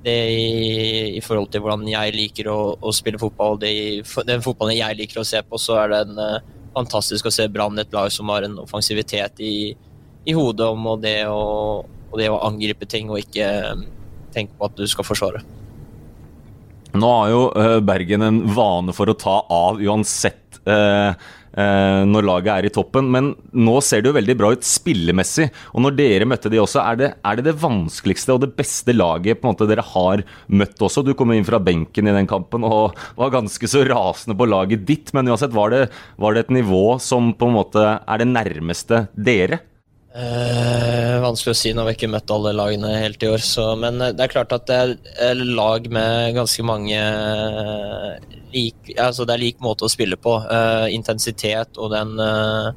det 0.00 0.16
i, 0.32 1.16
i, 1.18 1.20
forhold 1.20 1.50
til 1.52 1.60
hvordan 1.60 1.84
jeg 1.90 2.14
liker 2.14 2.46
å, 2.48 2.60
å 2.80 2.92
spille 2.96 3.20
fotball, 3.20 3.58
det, 3.60 3.72
den 4.24 4.40
fotballen 4.40 4.78
jeg 4.78 4.96
liker 4.96 5.20
å 5.20 5.26
se 5.28 5.42
på, 5.44 5.60
så 5.60 5.76
er 5.82 5.92
det 5.92 5.98
en, 6.06 6.16
uh, 6.16 6.60
fantastisk 6.72 7.28
å 7.28 7.32
se 7.34 7.44
Brann, 7.52 7.78
et 7.82 7.92
lag 7.92 8.08
som 8.14 8.30
har 8.32 8.46
en 8.46 8.56
offensivitet 8.62 9.42
i, 9.44 9.74
i 10.24 10.36
hodet 10.36 10.70
om 10.72 10.86
og 10.94 11.02
det 11.04 11.18
å 11.28 11.42
og 12.10 12.20
det 12.20 12.28
å 12.30 12.42
angripe 12.46 12.88
ting 12.90 13.10
og 13.10 13.22
ikke 13.22 13.48
um, 13.72 13.86
tenke 14.34 14.56
på 14.58 14.68
at 14.68 14.78
du 14.78 14.86
skal 14.90 15.06
forsvare. 15.06 15.42
Nå 16.98 17.10
har 17.14 17.28
jo 17.30 17.42
uh, 17.54 17.78
Bergen 17.86 18.26
en 18.26 18.40
vane 18.54 18.94
for 18.96 19.10
å 19.10 19.18
ta 19.18 19.40
av 19.46 19.78
uansett 19.78 20.58
uh, 20.66 21.14
uh, 21.14 22.02
når 22.08 22.26
laget 22.26 22.50
er 22.52 22.66
i 22.66 22.72
toppen, 22.74 23.06
men 23.14 23.30
nå 23.54 23.76
ser 23.84 24.02
det 24.02 24.10
jo 24.10 24.16
veldig 24.16 24.36
bra 24.40 24.50
ut 24.56 24.66
spillemessig. 24.66 25.46
Og 25.74 25.84
når 25.86 25.96
dere 26.00 26.28
møtte 26.28 26.50
de 26.50 26.58
også, 26.62 26.82
er 26.82 26.98
det 26.98 27.12
er 27.14 27.38
det, 27.38 27.46
det 27.46 27.56
vanskeligste 27.62 28.34
og 28.34 28.42
det 28.44 28.52
beste 28.58 28.94
laget 28.96 29.38
på 29.38 29.46
en 29.46 29.54
måte 29.54 29.70
dere 29.70 29.86
har 29.92 30.24
møtt 30.50 30.82
også? 30.82 31.06
Du 31.06 31.14
kom 31.18 31.30
inn 31.34 31.46
fra 31.46 31.62
benken 31.62 32.10
i 32.10 32.16
den 32.16 32.30
kampen 32.30 32.66
og 32.66 32.98
var 33.20 33.34
ganske 33.38 33.70
så 33.70 33.86
rasende 33.86 34.38
på 34.38 34.50
laget 34.50 34.86
ditt, 34.88 35.14
men 35.14 35.30
uansett, 35.30 35.54
var 35.54 35.74
det, 35.74 35.86
var 36.20 36.34
det 36.34 36.48
et 36.48 36.54
nivå 36.58 36.98
som 37.02 37.32
på 37.38 37.50
en 37.50 37.58
måte 37.60 37.86
er 38.00 38.22
det 38.22 38.32
nærmeste 38.34 39.06
dere? 39.14 39.62
Eh, 40.10 41.20
vanskelig 41.22 41.52
å 41.52 41.58
si, 41.58 41.70
nå 41.70 41.84
har 41.84 41.92
vi 41.92 41.94
ikke 41.94 42.08
møtt 42.10 42.32
alle 42.34 42.50
lagene 42.56 42.96
helt 42.98 43.22
i 43.22 43.28
år. 43.30 43.42
Så, 43.46 43.68
men 43.78 44.00
eh, 44.02 44.12
det 44.16 44.24
er 44.24 44.32
klart 44.32 44.54
at 44.56 44.66
det 44.66 44.78
er 45.22 45.42
lag 45.44 45.86
med 45.92 46.34
ganske 46.34 46.64
mange 46.66 46.98
eh, 46.98 48.38
lik, 48.50 48.90
altså 48.98 49.26
Det 49.28 49.36
er 49.36 49.44
lik 49.44 49.60
måte 49.62 49.86
å 49.86 49.92
spille 49.92 50.18
på. 50.18 50.34
Eh, 50.50 50.88
intensitet 50.96 51.78
og 51.78 51.92
den 51.94 52.16
eh, 52.24 52.72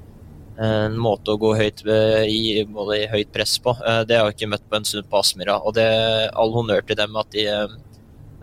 en 0.63 0.99
måte 1.01 1.33
å 1.33 1.39
gå 1.41 1.55
høyt 1.57 1.81
i, 2.29 2.61
både 2.69 2.99
i 2.99 3.09
høyt 3.09 3.33
press 3.33 3.57
på. 3.57 3.73
Eh, 3.81 4.03
det 4.05 4.19
har 4.19 4.29
jeg 4.29 4.37
ikke 4.37 4.51
møtt 4.53 4.69
på 4.69 4.77
en 4.77 4.85
stund 4.85 5.09
på 5.09 5.23
Aspmyra. 5.23 5.57
Og 5.65 5.73
det 5.79 5.89
all 6.37 6.53
honnør 6.53 6.85
til 6.85 7.01
dem 7.01 7.17
at 7.17 7.33
de 7.33 7.47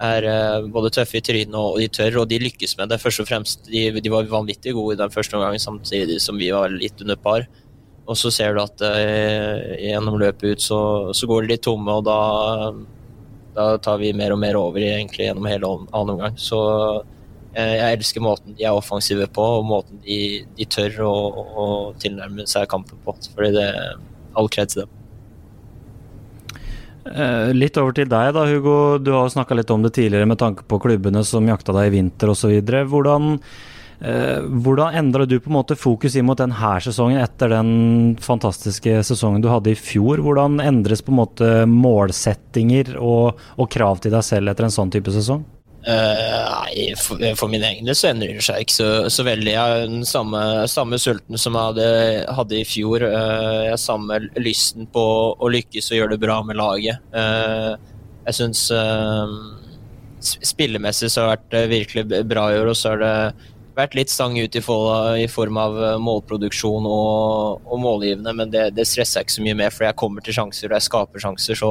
er 0.00 0.26
både 0.72 0.90
tøffe 0.96 1.20
i 1.20 1.22
trynet 1.22 1.54
og 1.54 1.76
de 1.78 1.86
tør, 1.92 2.22
og 2.22 2.30
de 2.30 2.42
lykkes 2.42 2.74
med 2.80 2.90
det. 2.90 2.98
Først 2.98 3.22
og 3.22 3.30
fremst, 3.30 3.66
de, 3.70 3.86
de 4.02 4.10
var 4.10 4.26
vanvittig 4.32 4.74
gode 4.74 4.96
i 4.96 5.02
den 5.04 5.14
første 5.14 5.38
omgangen, 5.38 5.62
samtidig 5.62 6.18
som 6.24 6.40
vi 6.40 6.50
var 6.56 6.72
litt 6.74 7.04
under 7.04 7.20
par. 7.20 7.46
Og 8.10 8.18
så 8.18 8.32
ser 8.34 8.56
du 8.56 8.62
at 8.64 8.82
eh, 8.82 9.76
gjennom 9.86 10.18
løpet 10.18 10.56
ut 10.56 10.64
så, 10.64 10.80
så, 11.14 11.28
går 11.30 11.44
de 11.44 11.52
litt 11.52 11.62
tomme, 11.62 11.94
og 11.94 12.08
da, 12.08 12.72
da, 13.54 13.66
tar 13.78 14.00
vi 14.02 14.10
mer 14.18 14.34
og 14.34 14.40
mer 14.42 14.58
over 14.58 14.82
egentlig 14.82 15.28
gjennom 15.28 15.46
hele 15.46 15.70
annen 15.70 16.14
omgang. 16.16 16.38
Så 16.40 16.58
eh, 17.54 17.76
jeg 17.78 18.00
elsker 18.00 18.24
måten 18.24 18.56
de 18.58 18.66
er 18.66 18.74
offensive 18.74 19.30
på, 19.30 19.46
og 19.60 19.68
måten 19.68 20.02
de, 20.02 20.42
de 20.58 20.66
tør 20.66 21.04
å, 21.06 21.12
å, 21.38 21.66
tilnærme 22.02 22.48
seg 22.50 22.66
kampen 22.72 22.98
på. 23.06 23.14
Fordi 23.36 23.52
det 23.54 23.68
all 24.34 24.50
kred 24.50 24.74
til 24.74 24.84
dem. 24.84 24.96
Eh, 27.10 27.54
litt 27.54 27.78
over 27.80 27.94
til 27.94 28.10
deg 28.10 28.34
da, 28.34 28.46
Hugo. 28.50 28.98
Du 28.98 29.14
har 29.14 29.30
snakka 29.30 29.54
litt 29.54 29.70
om 29.70 29.86
det 29.86 29.94
tidligere 29.96 30.28
med 30.28 30.42
tanke 30.42 30.66
på 30.66 30.82
klubbene 30.82 31.22
som 31.26 31.46
jakta 31.46 31.78
deg 31.78 31.92
i 31.92 31.98
vinter 32.00 32.34
osv. 32.34 32.58
Hvordan 32.90 33.36
hvordan 34.00 34.94
endra 34.96 35.26
du 35.28 35.34
på 35.40 35.50
en 35.50 35.58
måte 35.58 35.76
fokus 35.76 36.14
inn 36.16 36.24
mot 36.24 36.38
denne 36.40 36.70
sesongen 36.80 37.20
etter 37.20 37.52
den 37.52 37.72
fantastiske 38.20 39.02
sesongen 39.04 39.44
du 39.44 39.50
hadde 39.52 39.74
i 39.74 39.76
fjor? 39.76 40.22
Hvordan 40.24 40.56
endres 40.64 41.04
på 41.04 41.12
en 41.12 41.20
måte 41.20 41.48
målsettinger 41.68 42.94
og, 42.96 43.40
og 43.60 43.68
krav 43.72 44.00
til 44.00 44.14
deg 44.16 44.24
selv 44.24 44.52
etter 44.52 44.68
en 44.68 44.76
sånn 44.78 44.92
type 44.94 45.12
sesong? 45.12 45.44
Uh, 45.80 46.64
nei, 46.68 46.90
for, 47.00 47.22
for, 47.40 47.48
min 47.48 47.62
egen 47.64 47.86
del 47.88 47.96
så 47.96 48.10
endrer 48.10 48.34
det 48.36 48.44
seg 48.44 48.66
ikke 48.66 48.74
så, 48.74 48.88
så 49.12 49.24
veldig. 49.24 49.52
Jeg 49.54 49.60
har 49.60 49.86
den 49.86 50.02
samme, 50.08 50.42
samme, 50.68 50.98
sulten 51.00 51.40
som 51.40 51.56
jeg 51.56 51.70
hadde, 51.70 51.86
hadde 52.36 52.58
i 52.58 52.66
fjor. 52.68 53.04
Uh, 53.04 53.60
jeg 53.64 53.72
har 53.72 53.80
samme 53.80 54.18
lysten 54.36 54.90
på 54.92 55.04
å 55.32 55.52
lykkes 55.52 55.88
og 55.92 56.00
gjøre 56.00 56.14
det 56.16 56.20
bra 56.26 56.42
med 56.44 56.60
laget. 56.60 57.00
Jeg 58.20 58.36
syns 58.36 58.66
spillemessig 60.20 61.08
så 61.08 61.24
har 61.24 61.40
det 61.40 61.62
vært 61.62 61.70
virkelig 61.72 62.24
bra 62.28 62.50
i 62.52 62.60
år, 62.60 62.68
og 62.74 62.76
så 62.76 62.92
er 62.92 63.00
det 63.00 63.14
vært 63.80 63.96
litt 63.98 64.12
stang 64.12 64.36
ut 64.38 64.56
i, 64.56 64.62
form 64.62 65.58
av 65.60 65.78
eh, 65.80 65.96
målproduksjon 66.02 66.86
og, 66.88 67.66
og 67.66 67.82
målgivende, 67.82 68.34
men 68.36 68.52
det, 68.52 68.70
det, 68.76 68.86
stresser 68.88 69.20
jeg 69.20 69.28
ikke 69.28 69.36
så 69.38 69.44
mye 69.46 69.58
med, 69.62 69.74
for 69.74 69.88
jeg 69.88 69.98
kommer 70.00 70.24
til 70.24 70.36
sjanser 70.36 70.70
og 70.70 70.78
jeg 70.78 70.88
skaper 70.88 71.24
sjanser. 71.24 71.58
så 71.58 71.70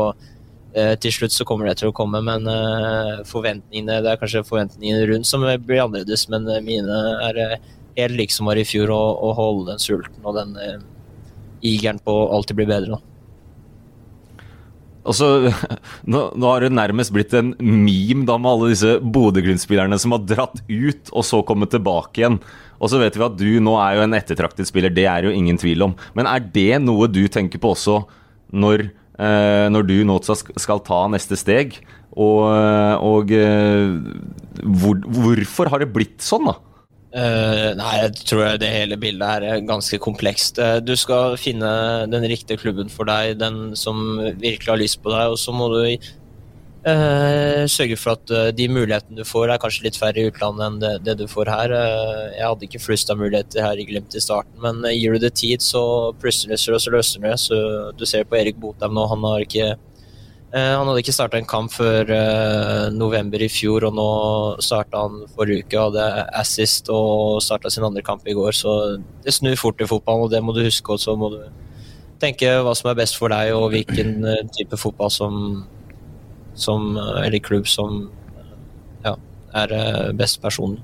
eh, 0.74 0.96
til 1.02 1.16
slutt 1.16 1.36
så 1.36 1.48
kommer 1.48 1.70
det 1.70 1.80
til 1.82 1.92
å 1.92 1.96
komme, 1.96 2.22
men 2.26 2.48
eh, 2.50 3.26
forventningene 3.30 4.00
det 4.06 4.14
er 4.14 4.22
kanskje 4.22 4.46
forventningene 4.48 5.10
rundt 5.14 5.30
som 5.30 5.46
blir 5.46 5.84
annerledes, 5.84 6.28
men 6.34 6.48
eh, 6.50 6.64
mine 6.66 7.04
er 7.30 7.44
eh, 7.46 7.70
helt 8.00 8.18
like 8.20 8.36
som 8.36 8.50
var 8.50 8.60
i 8.60 8.68
fjor, 8.68 8.92
å, 8.94 9.34
holde 9.38 9.74
den 9.74 9.84
sulten 9.84 10.26
og 10.26 10.38
den 10.38 10.56
eh, 10.62 10.80
igeren 11.66 12.00
på 12.04 12.16
å 12.16 12.30
alltid 12.38 12.60
bli 12.60 12.70
bedre. 12.70 12.98
da. 12.98 13.09
Og 15.08 15.16
så, 15.16 15.28
nå, 16.12 16.24
nå, 16.36 16.46
har 16.50 16.66
det 16.66 16.72
nærmest 16.76 17.14
blitt 17.16 17.34
en 17.38 17.54
meme 17.60 18.26
da 18.28 18.38
med 18.42 18.52
alle 18.52 18.72
disse 18.74 18.98
Bodø-Glimt-spillerne 19.00 20.00
som 20.02 20.16
har 20.16 20.26
dratt 20.28 20.64
ut 20.68 21.12
og 21.14 21.26
så 21.28 21.42
kommet 21.48 21.72
tilbake 21.74 22.24
igjen. 22.24 22.40
Og 22.80 22.92
så 22.92 23.02
vet 23.02 23.18
vi 23.18 23.26
at 23.26 23.38
du 23.40 23.50
nå 23.64 23.76
er 23.82 23.98
jo 23.98 24.06
en 24.06 24.18
ettertraktet 24.18 24.70
spiller, 24.70 24.94
det 24.94 25.08
er 25.10 25.28
jo 25.28 25.36
ingen 25.36 25.60
tvil 25.60 25.90
om. 25.90 25.96
Men 26.18 26.30
er 26.32 26.44
det 26.44 26.82
noe 26.84 27.10
du 27.12 27.26
tenker 27.32 27.62
på 27.62 27.74
også 27.76 28.02
når, 28.56 28.90
eh, 29.20 29.68
når 29.72 29.88
du 29.88 29.98
nå 30.08 30.20
skal 30.26 30.84
ta 30.86 31.04
neste 31.12 31.40
steg? 31.40 31.80
Og, 32.20 32.48
og 33.06 33.32
eh, 33.36 33.92
hvor, 34.64 34.98
hvorfor 35.20 35.70
har 35.72 35.84
det 35.84 35.94
blitt 35.94 36.24
sånn, 36.26 36.50
da? 36.50 36.58
Uh, 37.10 37.74
nei, 37.74 37.94
jeg 38.04 38.26
tror 38.30 38.60
det 38.62 38.68
hele 38.70 38.98
bildet 39.02 39.42
er 39.42 39.64
ganske 39.66 39.98
komplekst. 40.02 40.60
Uh, 40.62 40.78
du 40.78 40.94
skal 41.00 41.40
finne 41.42 41.70
den 42.06 42.28
riktige 42.30 42.62
klubben 42.62 42.92
for 42.94 43.10
deg, 43.10 43.40
den 43.42 43.74
som 43.80 44.20
virkelig 44.38 44.70
har 44.70 44.78
lyst 44.78 45.02
på 45.02 45.10
deg, 45.16 45.34
og 45.34 45.40
så 45.42 45.56
må 45.56 45.72
du 45.74 45.80
uh, 45.90 47.66
sørge 47.66 47.98
for 47.98 48.14
at 48.14 48.54
de 48.54 48.70
mulighetene 48.70 49.18
du 49.18 49.26
får, 49.26 49.50
er 49.50 49.64
kanskje 49.64 49.88
litt 49.88 49.98
færre 49.98 50.22
i 50.22 50.30
utlandet 50.30 50.68
enn 50.68 50.80
det, 50.84 50.94
det 51.08 51.18
du 51.24 51.26
får 51.32 51.50
her. 51.50 51.74
jeg 52.36 52.46
hadde 52.46 52.70
ikke 52.70 52.86
flust 52.86 53.10
av 53.10 53.18
muligheter 53.24 53.66
her 53.66 53.82
i 53.82 53.90
Glimt 53.90 54.14
i 54.14 54.22
starten, 54.22 54.54
men 54.62 54.86
gir 54.94 55.18
du 55.18 55.26
det 55.26 55.34
tid, 55.42 55.66
så 55.66 56.14
plutselig 56.22 56.62
så 56.62 56.78
løsner 56.94 57.32
det. 57.32 57.38
Så 57.42 57.58
du 57.98 58.06
ser 58.06 58.30
på 58.30 58.38
Erik 58.38 58.62
Botheim 58.62 58.94
nå, 58.94 59.10
han 59.10 59.26
har 59.32 59.50
ikke 59.50 59.74
han 60.58 60.88
hadde 60.88 61.02
ikke 61.04 61.14
starta 61.14 61.38
en 61.38 61.48
kamp 61.50 61.70
før 61.70 62.10
uh, 62.10 62.88
november 62.96 63.42
i 63.46 63.50
fjor, 63.54 63.86
og 63.86 63.94
nå 63.94 64.10
starta 64.66 65.04
han 65.06 65.24
forrige 65.36 65.66
uke. 65.66 65.84
Hadde 65.84 66.06
assist 66.40 66.90
og 66.94 67.38
starta 67.46 67.70
sin 67.70 67.86
andre 67.86 68.02
kamp 68.06 68.26
i 68.26 68.34
går, 68.38 68.56
så 68.58 68.76
det 69.26 69.36
snur 69.36 69.60
fort 69.62 69.82
i 69.82 69.90
fotballen, 69.90 70.26
og 70.26 70.34
det 70.34 70.42
må 70.42 70.56
du 70.56 70.64
huske. 70.66 70.96
Og 70.96 71.02
så 71.04 71.14
må 71.20 71.30
du 71.36 71.44
tenke 72.20 72.50
hva 72.66 72.74
som 72.76 72.90
er 72.90 72.98
best 72.98 73.20
for 73.20 73.30
deg, 73.30 73.54
og 73.54 73.70
hvilken 73.76 74.26
uh, 74.26 74.42
type 74.58 74.80
fotball 74.82 75.14
som, 75.14 75.36
som 76.58 76.96
Eller 76.98 77.40
klubb 77.40 77.70
som 77.70 78.08
ja, 79.06 79.14
er 79.54 79.76
best 80.18 80.42
personlig. 80.42 80.82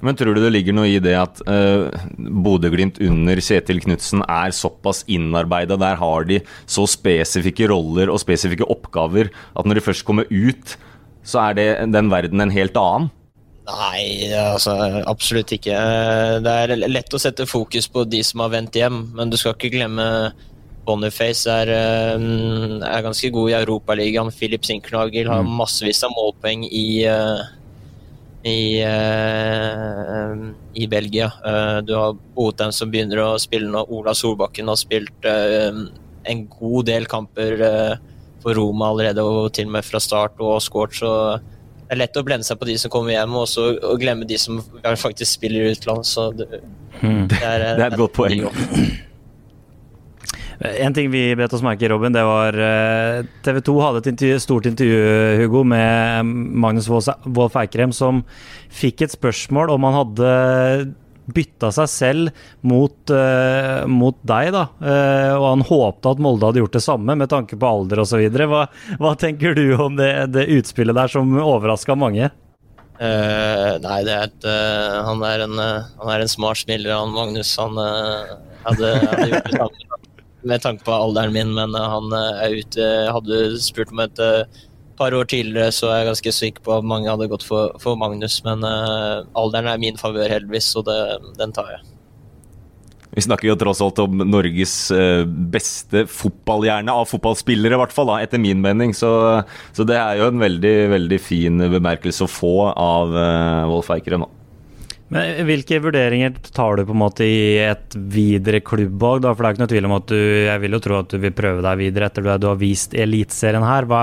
Men 0.00 0.16
tror 0.16 0.36
du 0.36 0.40
det 0.40 0.52
ligger 0.54 0.76
noe 0.76 0.88
i 0.88 1.00
det 1.02 1.14
at 1.18 1.42
uh, 1.44 1.92
Bodø-Glimt 2.16 3.00
under 3.04 3.40
Kjetil 3.44 3.82
Knutsen 3.84 4.24
er 4.24 4.54
såpass 4.56 5.02
innarbeida, 5.10 5.76
der 5.80 5.98
har 6.00 6.28
de 6.28 6.40
så 6.64 6.86
spesifikke 6.88 7.68
roller 7.72 8.12
og 8.12 8.22
spesifikke 8.22 8.68
oppgaver 8.72 9.28
at 9.28 9.68
når 9.68 9.80
de 9.80 9.86
først 9.90 10.06
kommer 10.08 10.28
ut, 10.32 10.76
så 11.22 11.50
er 11.50 11.58
det 11.58 11.70
den 11.92 12.12
verden 12.12 12.40
en 12.40 12.54
helt 12.54 12.78
annen? 12.80 13.10
Nei, 13.70 14.32
altså 14.34 14.72
absolutt 15.06 15.52
ikke. 15.54 15.76
Det 16.42 16.54
er 16.64 16.72
lett 16.88 17.14
å 17.14 17.20
sette 17.20 17.46
fokus 17.46 17.86
på 17.92 18.02
de 18.08 18.22
som 18.26 18.42
har 18.42 18.54
vendt 18.56 18.78
hjem, 18.80 19.02
men 19.14 19.30
du 19.30 19.36
skal 19.38 19.54
ikke 19.54 19.74
glemme 19.76 20.06
Boniface 20.88 21.46
er, 21.46 21.70
eh, 21.70 22.22
er 22.88 23.04
ganske 23.04 23.30
god 23.30 23.50
i 23.50 23.58
Europaligaen. 23.60 24.32
Philip 24.32 24.64
Sinknagel 24.64 25.28
har 25.28 25.44
mm. 25.44 25.52
massevis 25.60 26.02
av 26.06 26.14
målpoeng 26.16 26.64
i 26.66 27.04
uh, 27.06 27.44
i, 28.42 28.84
uh, 28.84 30.50
i 30.74 30.86
Belgia. 30.86 31.32
Uh, 31.44 31.78
du 31.84 31.94
har 31.94 32.16
Botheim 32.34 32.72
som 32.72 32.90
begynner 32.92 33.22
å 33.24 33.38
spille 33.40 33.68
nå. 33.70 33.84
Ola 33.92 34.14
Solbakken 34.16 34.70
har 34.70 34.78
spilt 34.80 35.28
uh, 35.28 35.84
en 36.30 36.44
god 36.52 36.88
del 36.88 37.08
kamper 37.08 37.64
for 38.40 38.56
Roma 38.56 38.90
allerede, 38.92 39.24
og 39.24 39.52
til 39.56 39.68
og 39.68 39.74
med 39.76 39.84
fra 39.84 40.00
start, 40.00 40.40
og 40.40 40.60
skåret. 40.64 40.96
Så 40.96 41.10
det 41.40 41.96
er 41.96 42.02
lett 42.02 42.16
å 42.16 42.24
blende 42.24 42.46
seg 42.46 42.60
på 42.60 42.68
de 42.68 42.76
som 42.80 42.92
kommer 42.92 43.16
hjem, 43.16 43.36
og 43.36 43.46
også 43.46 43.66
og 43.90 44.00
glemme 44.00 44.28
de 44.28 44.38
som 44.40 44.60
faktisk 44.84 45.40
spiller 45.40 45.66
i 45.66 45.76
utlandet. 45.76 46.08
Så 46.08 46.30
det, 46.36 46.48
hmm. 47.00 47.24
det, 47.32 47.40
er, 47.40 47.66
det 47.76 47.86
er 47.86 47.88
et 47.88 48.00
godt 48.00 48.16
poeng. 48.16 48.44
En 50.60 50.92
ting 50.92 51.08
vi 51.08 51.22
bet 51.38 51.54
oss 51.56 51.62
merke 51.64 51.86
i, 51.86 51.88
Robin, 51.88 52.12
det 52.12 52.20
var 52.26 52.56
eh, 52.60 53.22
TV 53.46 53.62
2 53.64 53.76
hadde 53.80 54.02
et 54.02 54.10
intervju, 54.10 54.40
stort 54.44 54.66
intervju 54.68 55.38
Hugo, 55.40 55.62
med 55.64 56.26
Magnus 56.60 56.88
Wolff 56.90 57.56
Eikrem, 57.56 57.94
som 57.96 58.20
fikk 58.68 59.06
et 59.06 59.14
spørsmål 59.14 59.72
om 59.72 59.88
han 59.88 59.96
hadde 60.02 60.34
bytta 61.30 61.70
seg 61.72 61.88
selv 61.90 62.44
mot, 62.66 62.96
uh, 63.14 63.86
mot 63.88 64.16
deg, 64.26 64.50
da. 64.54 64.66
Uh, 64.82 65.32
og 65.36 65.46
han 65.46 65.64
håpte 65.68 66.12
at 66.12 66.22
Molde 66.22 66.48
hadde 66.48 66.62
gjort 66.64 66.76
det 66.76 66.84
samme, 66.84 67.16
med 67.16 67.30
tanke 67.30 67.58
på 67.60 67.70
alder 67.70 68.02
osv. 68.02 68.24
Hva, 68.50 68.64
hva 69.00 69.12
tenker 69.20 69.56
du 69.56 69.64
om 69.76 69.98
det, 69.98 70.10
det 70.34 70.48
utspillet 70.58 70.96
der 70.96 71.12
som 71.12 71.30
overraska 71.40 71.96
mange? 71.98 72.32
Uh, 73.00 73.78
nei, 73.80 74.00
det 74.04 74.16
er 74.16 74.26
et, 74.26 74.50
han, 75.06 75.22
er 75.24 75.46
en, 75.46 75.56
han 75.60 76.12
er 76.12 76.24
en 76.24 76.34
smart 76.34 76.60
spiller, 76.60 76.92
han 76.98 77.14
Magnus. 77.14 77.54
Han 77.62 77.78
hadde, 78.66 78.92
hadde 79.06 79.30
gjort 79.30 79.48
det 79.48 79.62
samme 79.62 79.86
med 80.42 80.62
tanke 80.64 80.84
på 80.86 80.94
alderen 80.94 81.34
min, 81.34 81.52
men 81.56 81.76
eh, 81.76 81.92
han 81.94 82.16
eh, 82.16 82.42
er 82.46 82.58
ute. 82.62 82.88
Hadde 83.14 83.40
spurt 83.62 83.92
om 83.94 84.02
et 84.04 84.22
eh, 84.24 84.64
par 85.00 85.16
år 85.16 85.28
tidligere, 85.28 85.72
så 85.74 85.90
er 85.90 86.02
jeg 86.02 86.10
ganske 86.10 86.34
sikker 86.36 86.66
på 86.66 86.74
at 86.76 86.86
mange 86.86 87.08
hadde 87.10 87.30
gått 87.30 87.46
for, 87.46 87.72
for 87.80 87.96
Magnus. 88.00 88.42
Men 88.44 88.66
uh, 88.66 89.24
alderen 89.38 89.70
er 89.70 89.80
min 89.80 89.96
favør, 89.96 90.28
heldigvis, 90.28 90.74
så 90.74 90.82
det, 90.84 90.98
den 91.38 91.54
tar 91.56 91.70
jeg. 91.72 91.86
Vi 93.16 93.24
snakker 93.24 93.48
jo 93.48 93.56
tross 93.58 93.80
alt 93.82 93.98
om 94.04 94.20
Norges 94.28 94.74
beste 95.50 96.04
fotballhjerne 96.06 96.92
av 96.94 97.08
fotballspillere, 97.10 97.74
i 97.74 97.80
hvert 97.80 97.96
fall, 97.96 98.12
da, 98.12 98.18
etter 98.22 98.38
min 98.38 98.60
mening. 98.62 98.92
Så, 98.94 99.08
så, 99.72 99.88
det 99.88 99.96
er 99.96 100.20
jo 100.20 100.28
en 100.28 100.44
veldig, 100.44 100.76
veldig 100.92 101.20
fin 101.24 101.64
bemerkelse 101.72 102.28
å 102.28 102.30
få 102.30 102.54
av 102.68 103.16
uh, 103.16 103.72
Wolf 103.72 103.88
Eikrem. 103.96 104.28
Da. 104.28 104.39
Men 105.10 105.42
Hvilke 105.48 105.80
vurderinger 105.82 106.36
tar 106.54 106.78
du 106.78 106.84
på 106.86 106.94
en 106.94 107.02
måte 107.02 107.26
i 107.26 107.58
et 107.64 107.96
videre 108.14 108.60
klubbvalg? 108.62 109.26
For 109.26 109.42
det 109.42 109.48
er 109.48 109.56
ikke 109.56 109.64
noe 109.64 109.72
tvil 109.72 109.88
om 109.88 109.96
at 109.96 110.08
du 110.12 110.20
jeg 110.20 110.62
vil 110.62 110.76
jo 110.76 110.82
tro 110.84 110.98
at 111.00 111.10
du 111.10 111.18
vil 111.24 111.34
prøve 111.34 111.64
deg 111.66 111.80
videre 111.82 112.10
etter 112.10 112.30
at 112.30 112.42
du 112.42 112.46
har 112.52 112.60
vist 112.60 112.94
Eliteserien 112.94 113.66
her. 113.66 113.88
Hva, 113.90 114.02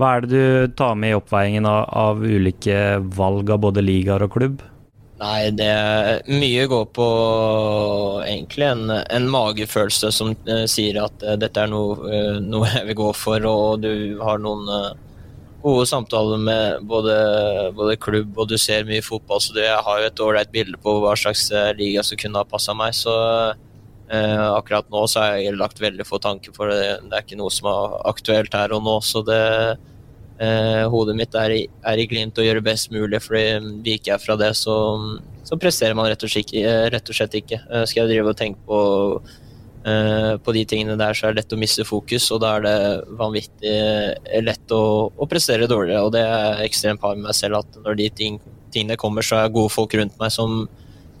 hva, 0.00 0.14
er 0.14 0.24
det 0.24 0.32
du 0.32 0.76
tar 0.78 0.96
med 0.96 1.12
i 1.12 1.18
oppveiingen 1.18 1.68
av, 1.68 1.84
av 1.92 2.24
ulike 2.24 2.78
valg 3.12 3.52
av 3.52 3.60
både 3.66 3.84
ligaer 3.84 4.24
og 4.24 4.32
klubb? 4.38 4.64
Nei, 5.22 5.52
det 5.54 5.70
mye 6.32 6.64
går 6.66 6.88
på 6.96 7.08
egentlig 8.24 8.66
en, 8.72 8.88
en 8.90 9.28
magefølelse 9.30 10.10
som 10.16 10.32
uh, 10.48 10.64
sier 10.66 10.98
at 11.04 11.22
uh, 11.22 11.36
dette 11.38 11.62
er 11.62 11.70
noe, 11.70 11.94
uh, 12.08 12.40
noe, 12.42 12.66
jeg 12.72 12.88
vil 12.88 12.98
gå 13.04 13.12
for, 13.14 13.46
og 13.46 13.84
du 13.84 14.18
har 14.24 14.40
noen 14.42 14.96
gode 15.62 15.86
samtaler 15.88 16.40
med 16.42 16.86
både, 16.88 17.16
både, 17.76 17.98
klubb 18.02 18.38
og 18.38 18.50
du 18.50 18.56
ser 18.60 18.86
mye 18.88 19.04
fotball, 19.04 19.40
så 19.42 19.54
det, 19.56 19.66
jeg 19.68 19.84
har 19.86 20.00
jo 20.00 20.08
et 20.08 20.22
ålreit 20.26 20.52
bilde 20.54 20.80
på 20.82 20.96
hva 21.02 21.14
slags 21.18 21.48
liga 21.78 22.04
som 22.06 22.20
kunne 22.20 22.42
ha 22.42 22.48
passa 22.48 22.74
meg. 22.76 22.96
Så 22.96 23.14
akkurat 24.12 24.90
nå 24.92 25.06
så 25.08 25.22
har 25.22 25.38
jeg 25.40 25.56
lagt 25.56 25.80
veldig 25.80 26.04
få 26.04 26.18
tanker 26.20 26.52
for 26.52 26.68
det. 26.68 26.98
Det 27.06 27.16
er 27.16 27.24
ikke 27.24 27.38
noe 27.40 27.52
som 27.54 27.70
er 27.70 27.94
aktuelt 28.10 28.52
her 28.58 28.74
og 28.76 28.82
nå, 28.84 28.98
så 29.06 29.22
det 29.24 29.40
eh, 30.42 30.84
hodet 30.90 31.16
mitt 31.18 31.34
er 31.38 31.54
i, 31.54 31.60
er 31.88 32.00
i 32.00 32.06
glimt 32.10 32.38
og 32.38 32.46
gjøre 32.46 32.64
best 32.64 32.92
mulig, 32.94 33.20
fordi 33.24 33.78
viker 33.84 34.14
jeg 34.14 34.24
fra 34.24 34.36
det, 34.40 34.52
så, 34.58 34.76
så 35.46 35.58
presterer 35.60 35.96
man 35.98 36.08
rett 36.10 36.24
og, 36.24 36.32
slett, 36.32 36.54
eh, 36.58 36.86
rett 36.92 37.08
og 37.08 37.18
slett 37.18 37.38
ikke. 37.42 37.60
Eh, 37.68 37.86
skal 37.88 38.04
jeg 38.04 38.14
drive 38.14 38.34
og 38.34 38.38
tenke 38.38 38.66
på, 38.68 38.80
eh, 39.20 39.40
på 40.44 40.54
de 40.54 40.62
tingene 40.68 40.94
der, 40.98 41.16
så 41.16 41.26
er 41.26 41.34
det 41.34 41.42
lett 41.42 41.54
å 41.56 41.58
miste 41.58 41.86
fokus, 41.86 42.28
og 42.34 42.42
da 42.44 42.52
er 42.56 42.66
det 42.66 42.76
vanvittig 43.18 43.72
eh, 43.72 44.42
lett 44.44 44.74
å, 44.74 44.84
å 45.10 45.28
prestere 45.30 45.66
dårligere. 45.70 46.04
Og 46.06 46.12
det 46.14 46.22
er 46.22 46.62
ekstremt 46.66 47.02
par 47.02 47.16
med 47.16 47.26
meg 47.26 47.38
selv 47.38 47.62
at 47.62 47.80
når 47.82 47.98
de 47.98 48.08
ting, 48.22 48.38
tingene 48.74 48.98
kommer, 49.00 49.26
så 49.26 49.40
er 49.40 49.54
gode 49.54 49.74
folk 49.74 49.96
rundt 49.98 50.18
meg 50.22 50.30
som 50.34 50.64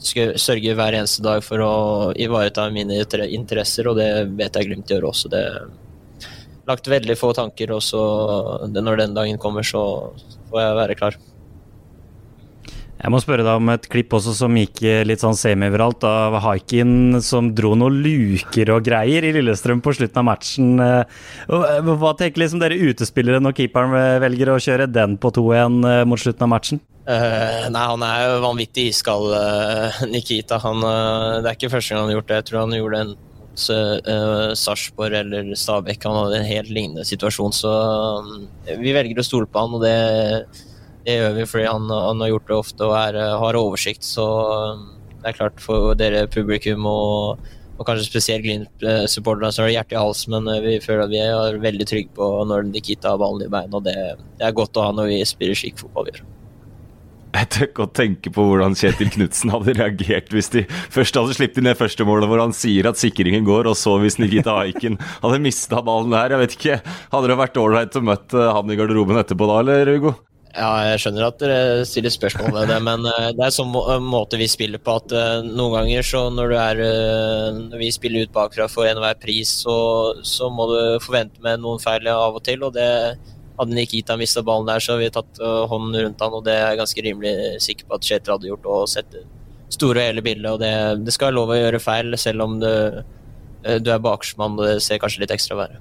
skal 0.02 0.34
sørge 0.40 0.74
hver 0.74 0.96
eneste 0.98 1.22
dag 1.22 1.42
for 1.46 1.62
å 1.62 1.74
ivareta 2.18 2.68
mine 2.74 3.02
interesser, 3.30 3.90
og 3.90 3.98
det 3.98 4.10
vet 4.38 4.58
jeg 4.58 4.70
Glimt 4.70 4.90
gjør 4.90 5.10
også. 5.10 5.30
Det, 5.32 5.42
lagt 6.68 6.90
veldig 6.90 7.18
få 7.18 7.32
tanker, 7.34 7.74
og 7.74 7.82
så 7.82 8.02
når 8.70 9.04
den 9.04 9.18
dagen 9.18 9.42
kommer, 9.42 9.66
så 9.66 9.84
får 10.50 10.64
jeg 10.64 10.78
være 10.78 10.98
klar. 10.98 11.18
Jeg 13.02 13.10
må 13.10 13.18
spørre 13.18 13.42
deg 13.42 13.58
om 13.58 13.70
et 13.72 13.86
klipp 13.90 14.14
også 14.14 14.30
som 14.38 14.54
gikk 14.54 14.78
litt 15.08 15.22
sånn 15.24 15.34
semiviralt 15.34 16.04
av 16.06 16.36
Haikin 16.44 17.18
som 17.24 17.48
dro 17.50 17.72
noen 17.74 17.98
luker 18.04 18.70
og 18.76 18.84
greier 18.86 19.26
i 19.26 19.32
Lillestrøm 19.34 19.82
på 19.82 19.96
slutten 19.98 20.20
av 20.22 20.28
matchen. 20.28 20.76
Eh, 20.78 21.82
hva 21.82 22.12
tenker 22.18 22.44
liksom 22.44 22.62
dere 22.62 22.78
utespillere 22.78 23.42
når 23.42 23.56
keeperen 23.58 24.22
velger 24.22 24.54
å 24.54 24.60
kjøre 24.62 24.86
den 24.86 25.18
på 25.18 25.34
2-1 25.34 25.82
eh, 25.90 26.04
mot 26.06 26.22
slutten 26.22 26.46
av 26.46 26.54
matchen? 26.54 26.82
Uh, 27.02 27.66
nei, 27.74 27.82
han 27.82 28.02
er 28.06 28.18
jo 28.28 28.42
vanvittig 28.44 28.86
iskald, 28.92 29.32
uh, 29.34 30.02
Nikita. 30.12 30.60
Han, 30.62 30.84
uh, 30.86 31.42
det 31.42 31.50
er 31.50 31.56
ikke 31.58 31.74
første 31.74 31.96
gang 31.96 32.04
han 32.04 32.12
har 32.12 32.20
gjort 32.20 32.28
det. 32.30 32.38
Jeg 32.38 32.46
tror 32.52 32.60
han 32.62 32.76
gjorde 32.78 33.00
en 33.02 33.14
uh, 33.18 34.52
Sarpsborg 34.54 35.16
eller 35.24 35.56
Stabæk. 35.58 36.06
Han 36.06 36.20
hadde 36.20 36.38
en 36.38 36.52
helt 36.52 36.70
lignende 36.70 37.06
situasjon, 37.08 37.56
så 37.58 37.72
vi 38.78 38.94
velger 38.94 39.18
å 39.18 39.26
stole 39.26 39.50
på 39.50 39.64
han. 39.64 39.74
og 39.74 39.82
det, 39.82 39.96
det 41.06 41.16
gjør 41.18 41.34
vi 41.38 41.48
fordi 41.50 41.66
han, 41.66 41.88
han, 41.90 42.22
har 42.22 42.30
gjort 42.32 42.50
det 42.50 42.58
ofte 42.58 42.88
og 42.88 42.94
er, 42.98 43.18
har 43.42 43.58
oversikt. 43.58 44.06
Så 44.06 44.26
um, 44.26 44.84
det 45.22 45.32
er 45.32 45.38
klart 45.38 45.62
for 45.62 45.96
dere 45.98 46.26
publikum 46.30 46.86
og, 46.90 47.46
og 47.78 47.86
kanskje 47.88 48.08
spesielt 48.08 48.46
Glimt-supporterne 48.46 49.52
så 49.54 49.64
har 49.64 49.70
det 49.70 49.78
hjertet 49.78 49.96
i 49.96 50.02
halsen, 50.02 50.36
men 50.36 50.66
vi 50.66 50.76
føler 50.82 51.06
at 51.06 51.14
vi 51.14 51.22
er 51.22 51.62
veldig 51.62 51.88
trygge 51.88 52.14
på 52.18 52.28
når 52.50 52.68
Nikita 52.70 53.14
har 53.14 53.22
ballen 53.22 53.46
i 53.46 53.50
beina. 53.52 53.78
og 53.78 53.88
det, 53.88 53.96
det 54.38 54.46
er 54.46 54.60
godt 54.60 54.78
å 54.78 54.86
ha 54.86 54.94
når 54.94 55.10
vi 55.10 55.24
spiller 55.28 55.58
slik 55.58 55.82
fotball 55.82 56.08
vi 56.10 56.16
gjør. 56.16 56.28
Jeg 57.32 57.48
tør 57.48 57.64
ikke 57.64 57.84
å 57.86 57.92
tenke 57.96 58.30
på 58.34 58.42
hvordan 58.44 58.74
Kjetil 58.76 59.08
Knutsen 59.14 59.52
hadde 59.54 59.72
reagert 59.78 60.34
hvis 60.34 60.50
de 60.52 60.66
først 60.68 61.16
hadde 61.16 61.36
sluppet 61.38 61.62
inn 61.62 61.70
det 61.70 61.78
første 61.78 62.04
målet 62.04 62.28
hvor 62.28 62.42
han 62.42 62.52
sier 62.52 62.90
at 62.90 63.00
sikringen 63.00 63.46
går, 63.48 63.70
og 63.70 63.78
så 63.78 63.94
hvis 64.02 64.18
Nikita 64.20 64.58
Aiken 64.66 64.98
hadde 65.22 65.40
mista 65.40 65.80
ballen 65.86 66.12
der. 66.12 66.34
Jeg 66.34 66.42
vet 66.42 66.58
ikke, 66.58 66.76
Hadde 67.14 67.30
det 67.32 67.38
vært 67.40 67.56
ålreit 67.60 67.96
å 67.96 68.04
møte 68.04 68.50
han 68.58 68.72
i 68.72 68.76
garderoben 68.76 69.20
etterpå 69.22 69.48
da, 69.48 69.56
eller 69.64 69.94
Hugo? 69.94 70.12
Ja, 70.52 70.68
jeg 70.84 70.98
skjønner 71.00 71.30
at 71.30 71.38
dere 71.40 71.84
stiller 71.88 72.12
spørsmål 72.12 72.50
ved 72.52 72.68
det, 72.68 72.76
men 72.84 73.06
eh, 73.08 73.30
det 73.32 73.44
er 73.46 73.54
sånn 73.54 73.70
måte 74.04 74.36
vi 74.36 74.50
spiller 74.52 74.82
på 74.84 74.98
at 75.00 75.12
eh, 75.16 75.46
noen 75.46 75.78
ganger 75.78 76.04
så 76.04 76.26
når 76.28 76.50
du 76.52 76.56
er 76.60 76.80
eh, 76.84 77.60
Når 77.70 77.80
vi 77.80 77.88
spiller 77.94 78.26
ut 78.26 78.34
bakfra 78.34 78.66
for 78.68 78.84
enhver 78.84 79.16
pris, 79.22 79.48
så, 79.62 79.76
så 80.28 80.50
må 80.52 80.66
du 80.68 80.80
forvente 81.00 81.40
med 81.44 81.62
noen 81.62 81.80
feil 81.80 82.10
av 82.12 82.36
og 82.36 82.44
til, 82.44 82.66
og 82.66 82.74
det 82.76 82.88
hadde 83.56 83.78
Nikita 83.78 84.18
mista 84.20 84.42
ballen 84.44 84.68
der, 84.68 84.82
så 84.84 84.92
hadde 84.92 85.06
vi 85.06 85.14
tatt 85.14 85.40
hånden 85.70 85.96
rundt 86.04 86.24
han, 86.24 86.36
og 86.36 86.44
det 86.44 86.58
er 86.58 86.66
jeg 86.66 86.80
ganske 86.82 87.06
rimelig 87.06 87.34
sikker 87.64 87.88
på 87.88 87.96
at 87.96 88.10
Kjetil 88.10 88.34
hadde 88.34 88.50
gjort. 88.50 88.68
Og 88.74 88.90
sett 88.90 89.16
store 89.72 90.02
og 90.02 90.08
hele 90.10 90.24
bildet. 90.24 90.50
Og 90.52 90.60
det, 90.60 90.72
det 91.06 91.14
skal 91.14 91.30
være 91.30 91.38
lov 91.38 91.52
å 91.52 91.58
gjøre 91.60 91.82
feil, 91.84 92.18
selv 92.20 92.44
om 92.48 92.58
uh, 92.64 93.00
du 93.62 93.92
er 93.92 94.04
bakersmann 94.04 94.56
og 94.56 94.64
det 94.66 94.78
ser 94.84 95.00
kanskje 95.00 95.24
litt 95.24 95.36
ekstra 95.36 95.60
verre. 95.60 95.80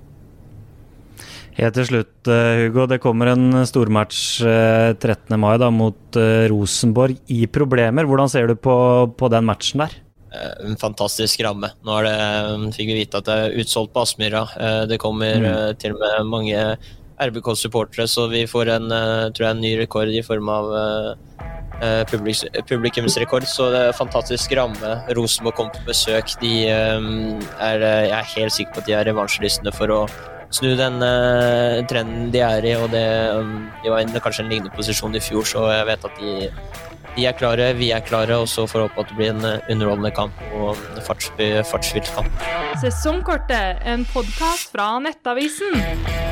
Helt 1.62 1.76
til 1.78 1.86
slutt, 1.86 2.16
uh, 2.26 2.64
Hugo. 2.64 2.88
Det 2.90 2.98
kommer 3.04 3.30
en 3.36 3.62
stormatch 3.70 4.40
13. 4.42 5.36
mai 5.38 5.56
da, 5.62 5.70
mot 5.70 6.18
Rosenborg 6.50 7.20
i 7.30 7.44
problemer. 7.46 8.08
Hvordan 8.10 8.32
ser 8.34 8.50
du 8.50 8.56
på, 8.58 8.74
på 9.18 9.30
den 9.34 9.46
matchen 9.50 9.86
der? 9.86 10.00
en 10.64 10.78
fantastisk 10.80 11.42
ramme. 11.44 11.68
Nå 11.84 11.98
det, 12.06 12.12
fikk 12.78 12.88
vi 12.88 13.02
vite 13.02 13.20
at 13.20 13.28
det 13.28 13.34
er 13.36 13.56
utsolgt 13.60 13.92
på 13.92 14.06
Aspmyra. 14.06 14.46
Det 14.88 14.96
kommer 15.04 15.44
mm. 15.44 15.80
til 15.82 15.98
og 15.98 16.00
med 16.00 16.30
mange 16.30 16.62
RBK-supportere, 17.22 18.08
så 18.08 18.30
vi 18.32 18.46
får 18.48 18.72
en, 18.78 18.92
eh, 18.92 19.30
tror 19.36 19.48
jeg, 19.48 19.56
en 19.56 19.62
ny 19.62 19.74
rekord 19.78 20.08
i 20.08 20.24
form 20.26 20.50
av 20.50 20.72
publiks, 22.12 22.44
publikumsrekord. 22.70 23.48
Så 23.50 23.72
det 23.74 23.80
er 23.82 23.92
en 23.92 23.98
fantastisk 23.98 24.54
ramme. 24.58 24.92
Rosenborg 25.18 25.56
kom 25.58 25.72
på 25.74 25.84
besøk. 25.88 26.36
De 26.42 26.68
er, 26.70 27.82
jeg 27.82 28.18
er 28.20 28.36
helt 28.36 28.54
sikker 28.54 28.76
på 28.76 28.84
at 28.84 28.90
de 28.90 28.98
er 29.00 29.10
revansjelystne 29.10 29.74
for 29.74 29.94
å 29.94 30.02
snu 30.52 30.74
den 30.80 31.02
uh, 31.04 31.82
trenden 31.90 32.30
de 32.34 32.44
er 32.46 32.68
i. 32.68 32.76
og 32.78 32.92
det, 32.94 33.06
um, 33.36 33.70
De 33.84 33.92
var 33.92 34.04
i 34.04 34.24
kanskje 34.24 34.46
en 34.46 34.52
lignende 34.52 34.76
posisjon 34.76 35.16
i 35.16 35.24
fjor, 35.24 35.48
så 35.48 35.68
jeg 35.72 35.88
vet 35.90 36.08
at 36.10 36.22
de, 36.22 36.52
de 37.16 37.28
er 37.28 37.38
klare, 37.38 37.72
vi 37.80 37.92
er 37.96 38.04
klare, 38.06 38.38
og 38.38 38.50
så 38.52 38.68
får 38.68 38.80
vi 38.80 38.88
håpe 38.88 39.06
at 39.06 39.12
det 39.12 39.20
blir 39.20 39.34
en 39.36 39.48
underholdende 39.76 40.14
kamp 40.16 40.44
og 40.56 40.76
en 40.96 41.02
fartsfylt 41.08 42.12
kamp. 42.16 42.46
Sesongkortet, 42.84 43.82
en 43.86 44.08
podkast 44.14 44.72
fra 44.76 44.94
Nettavisen. 45.04 46.31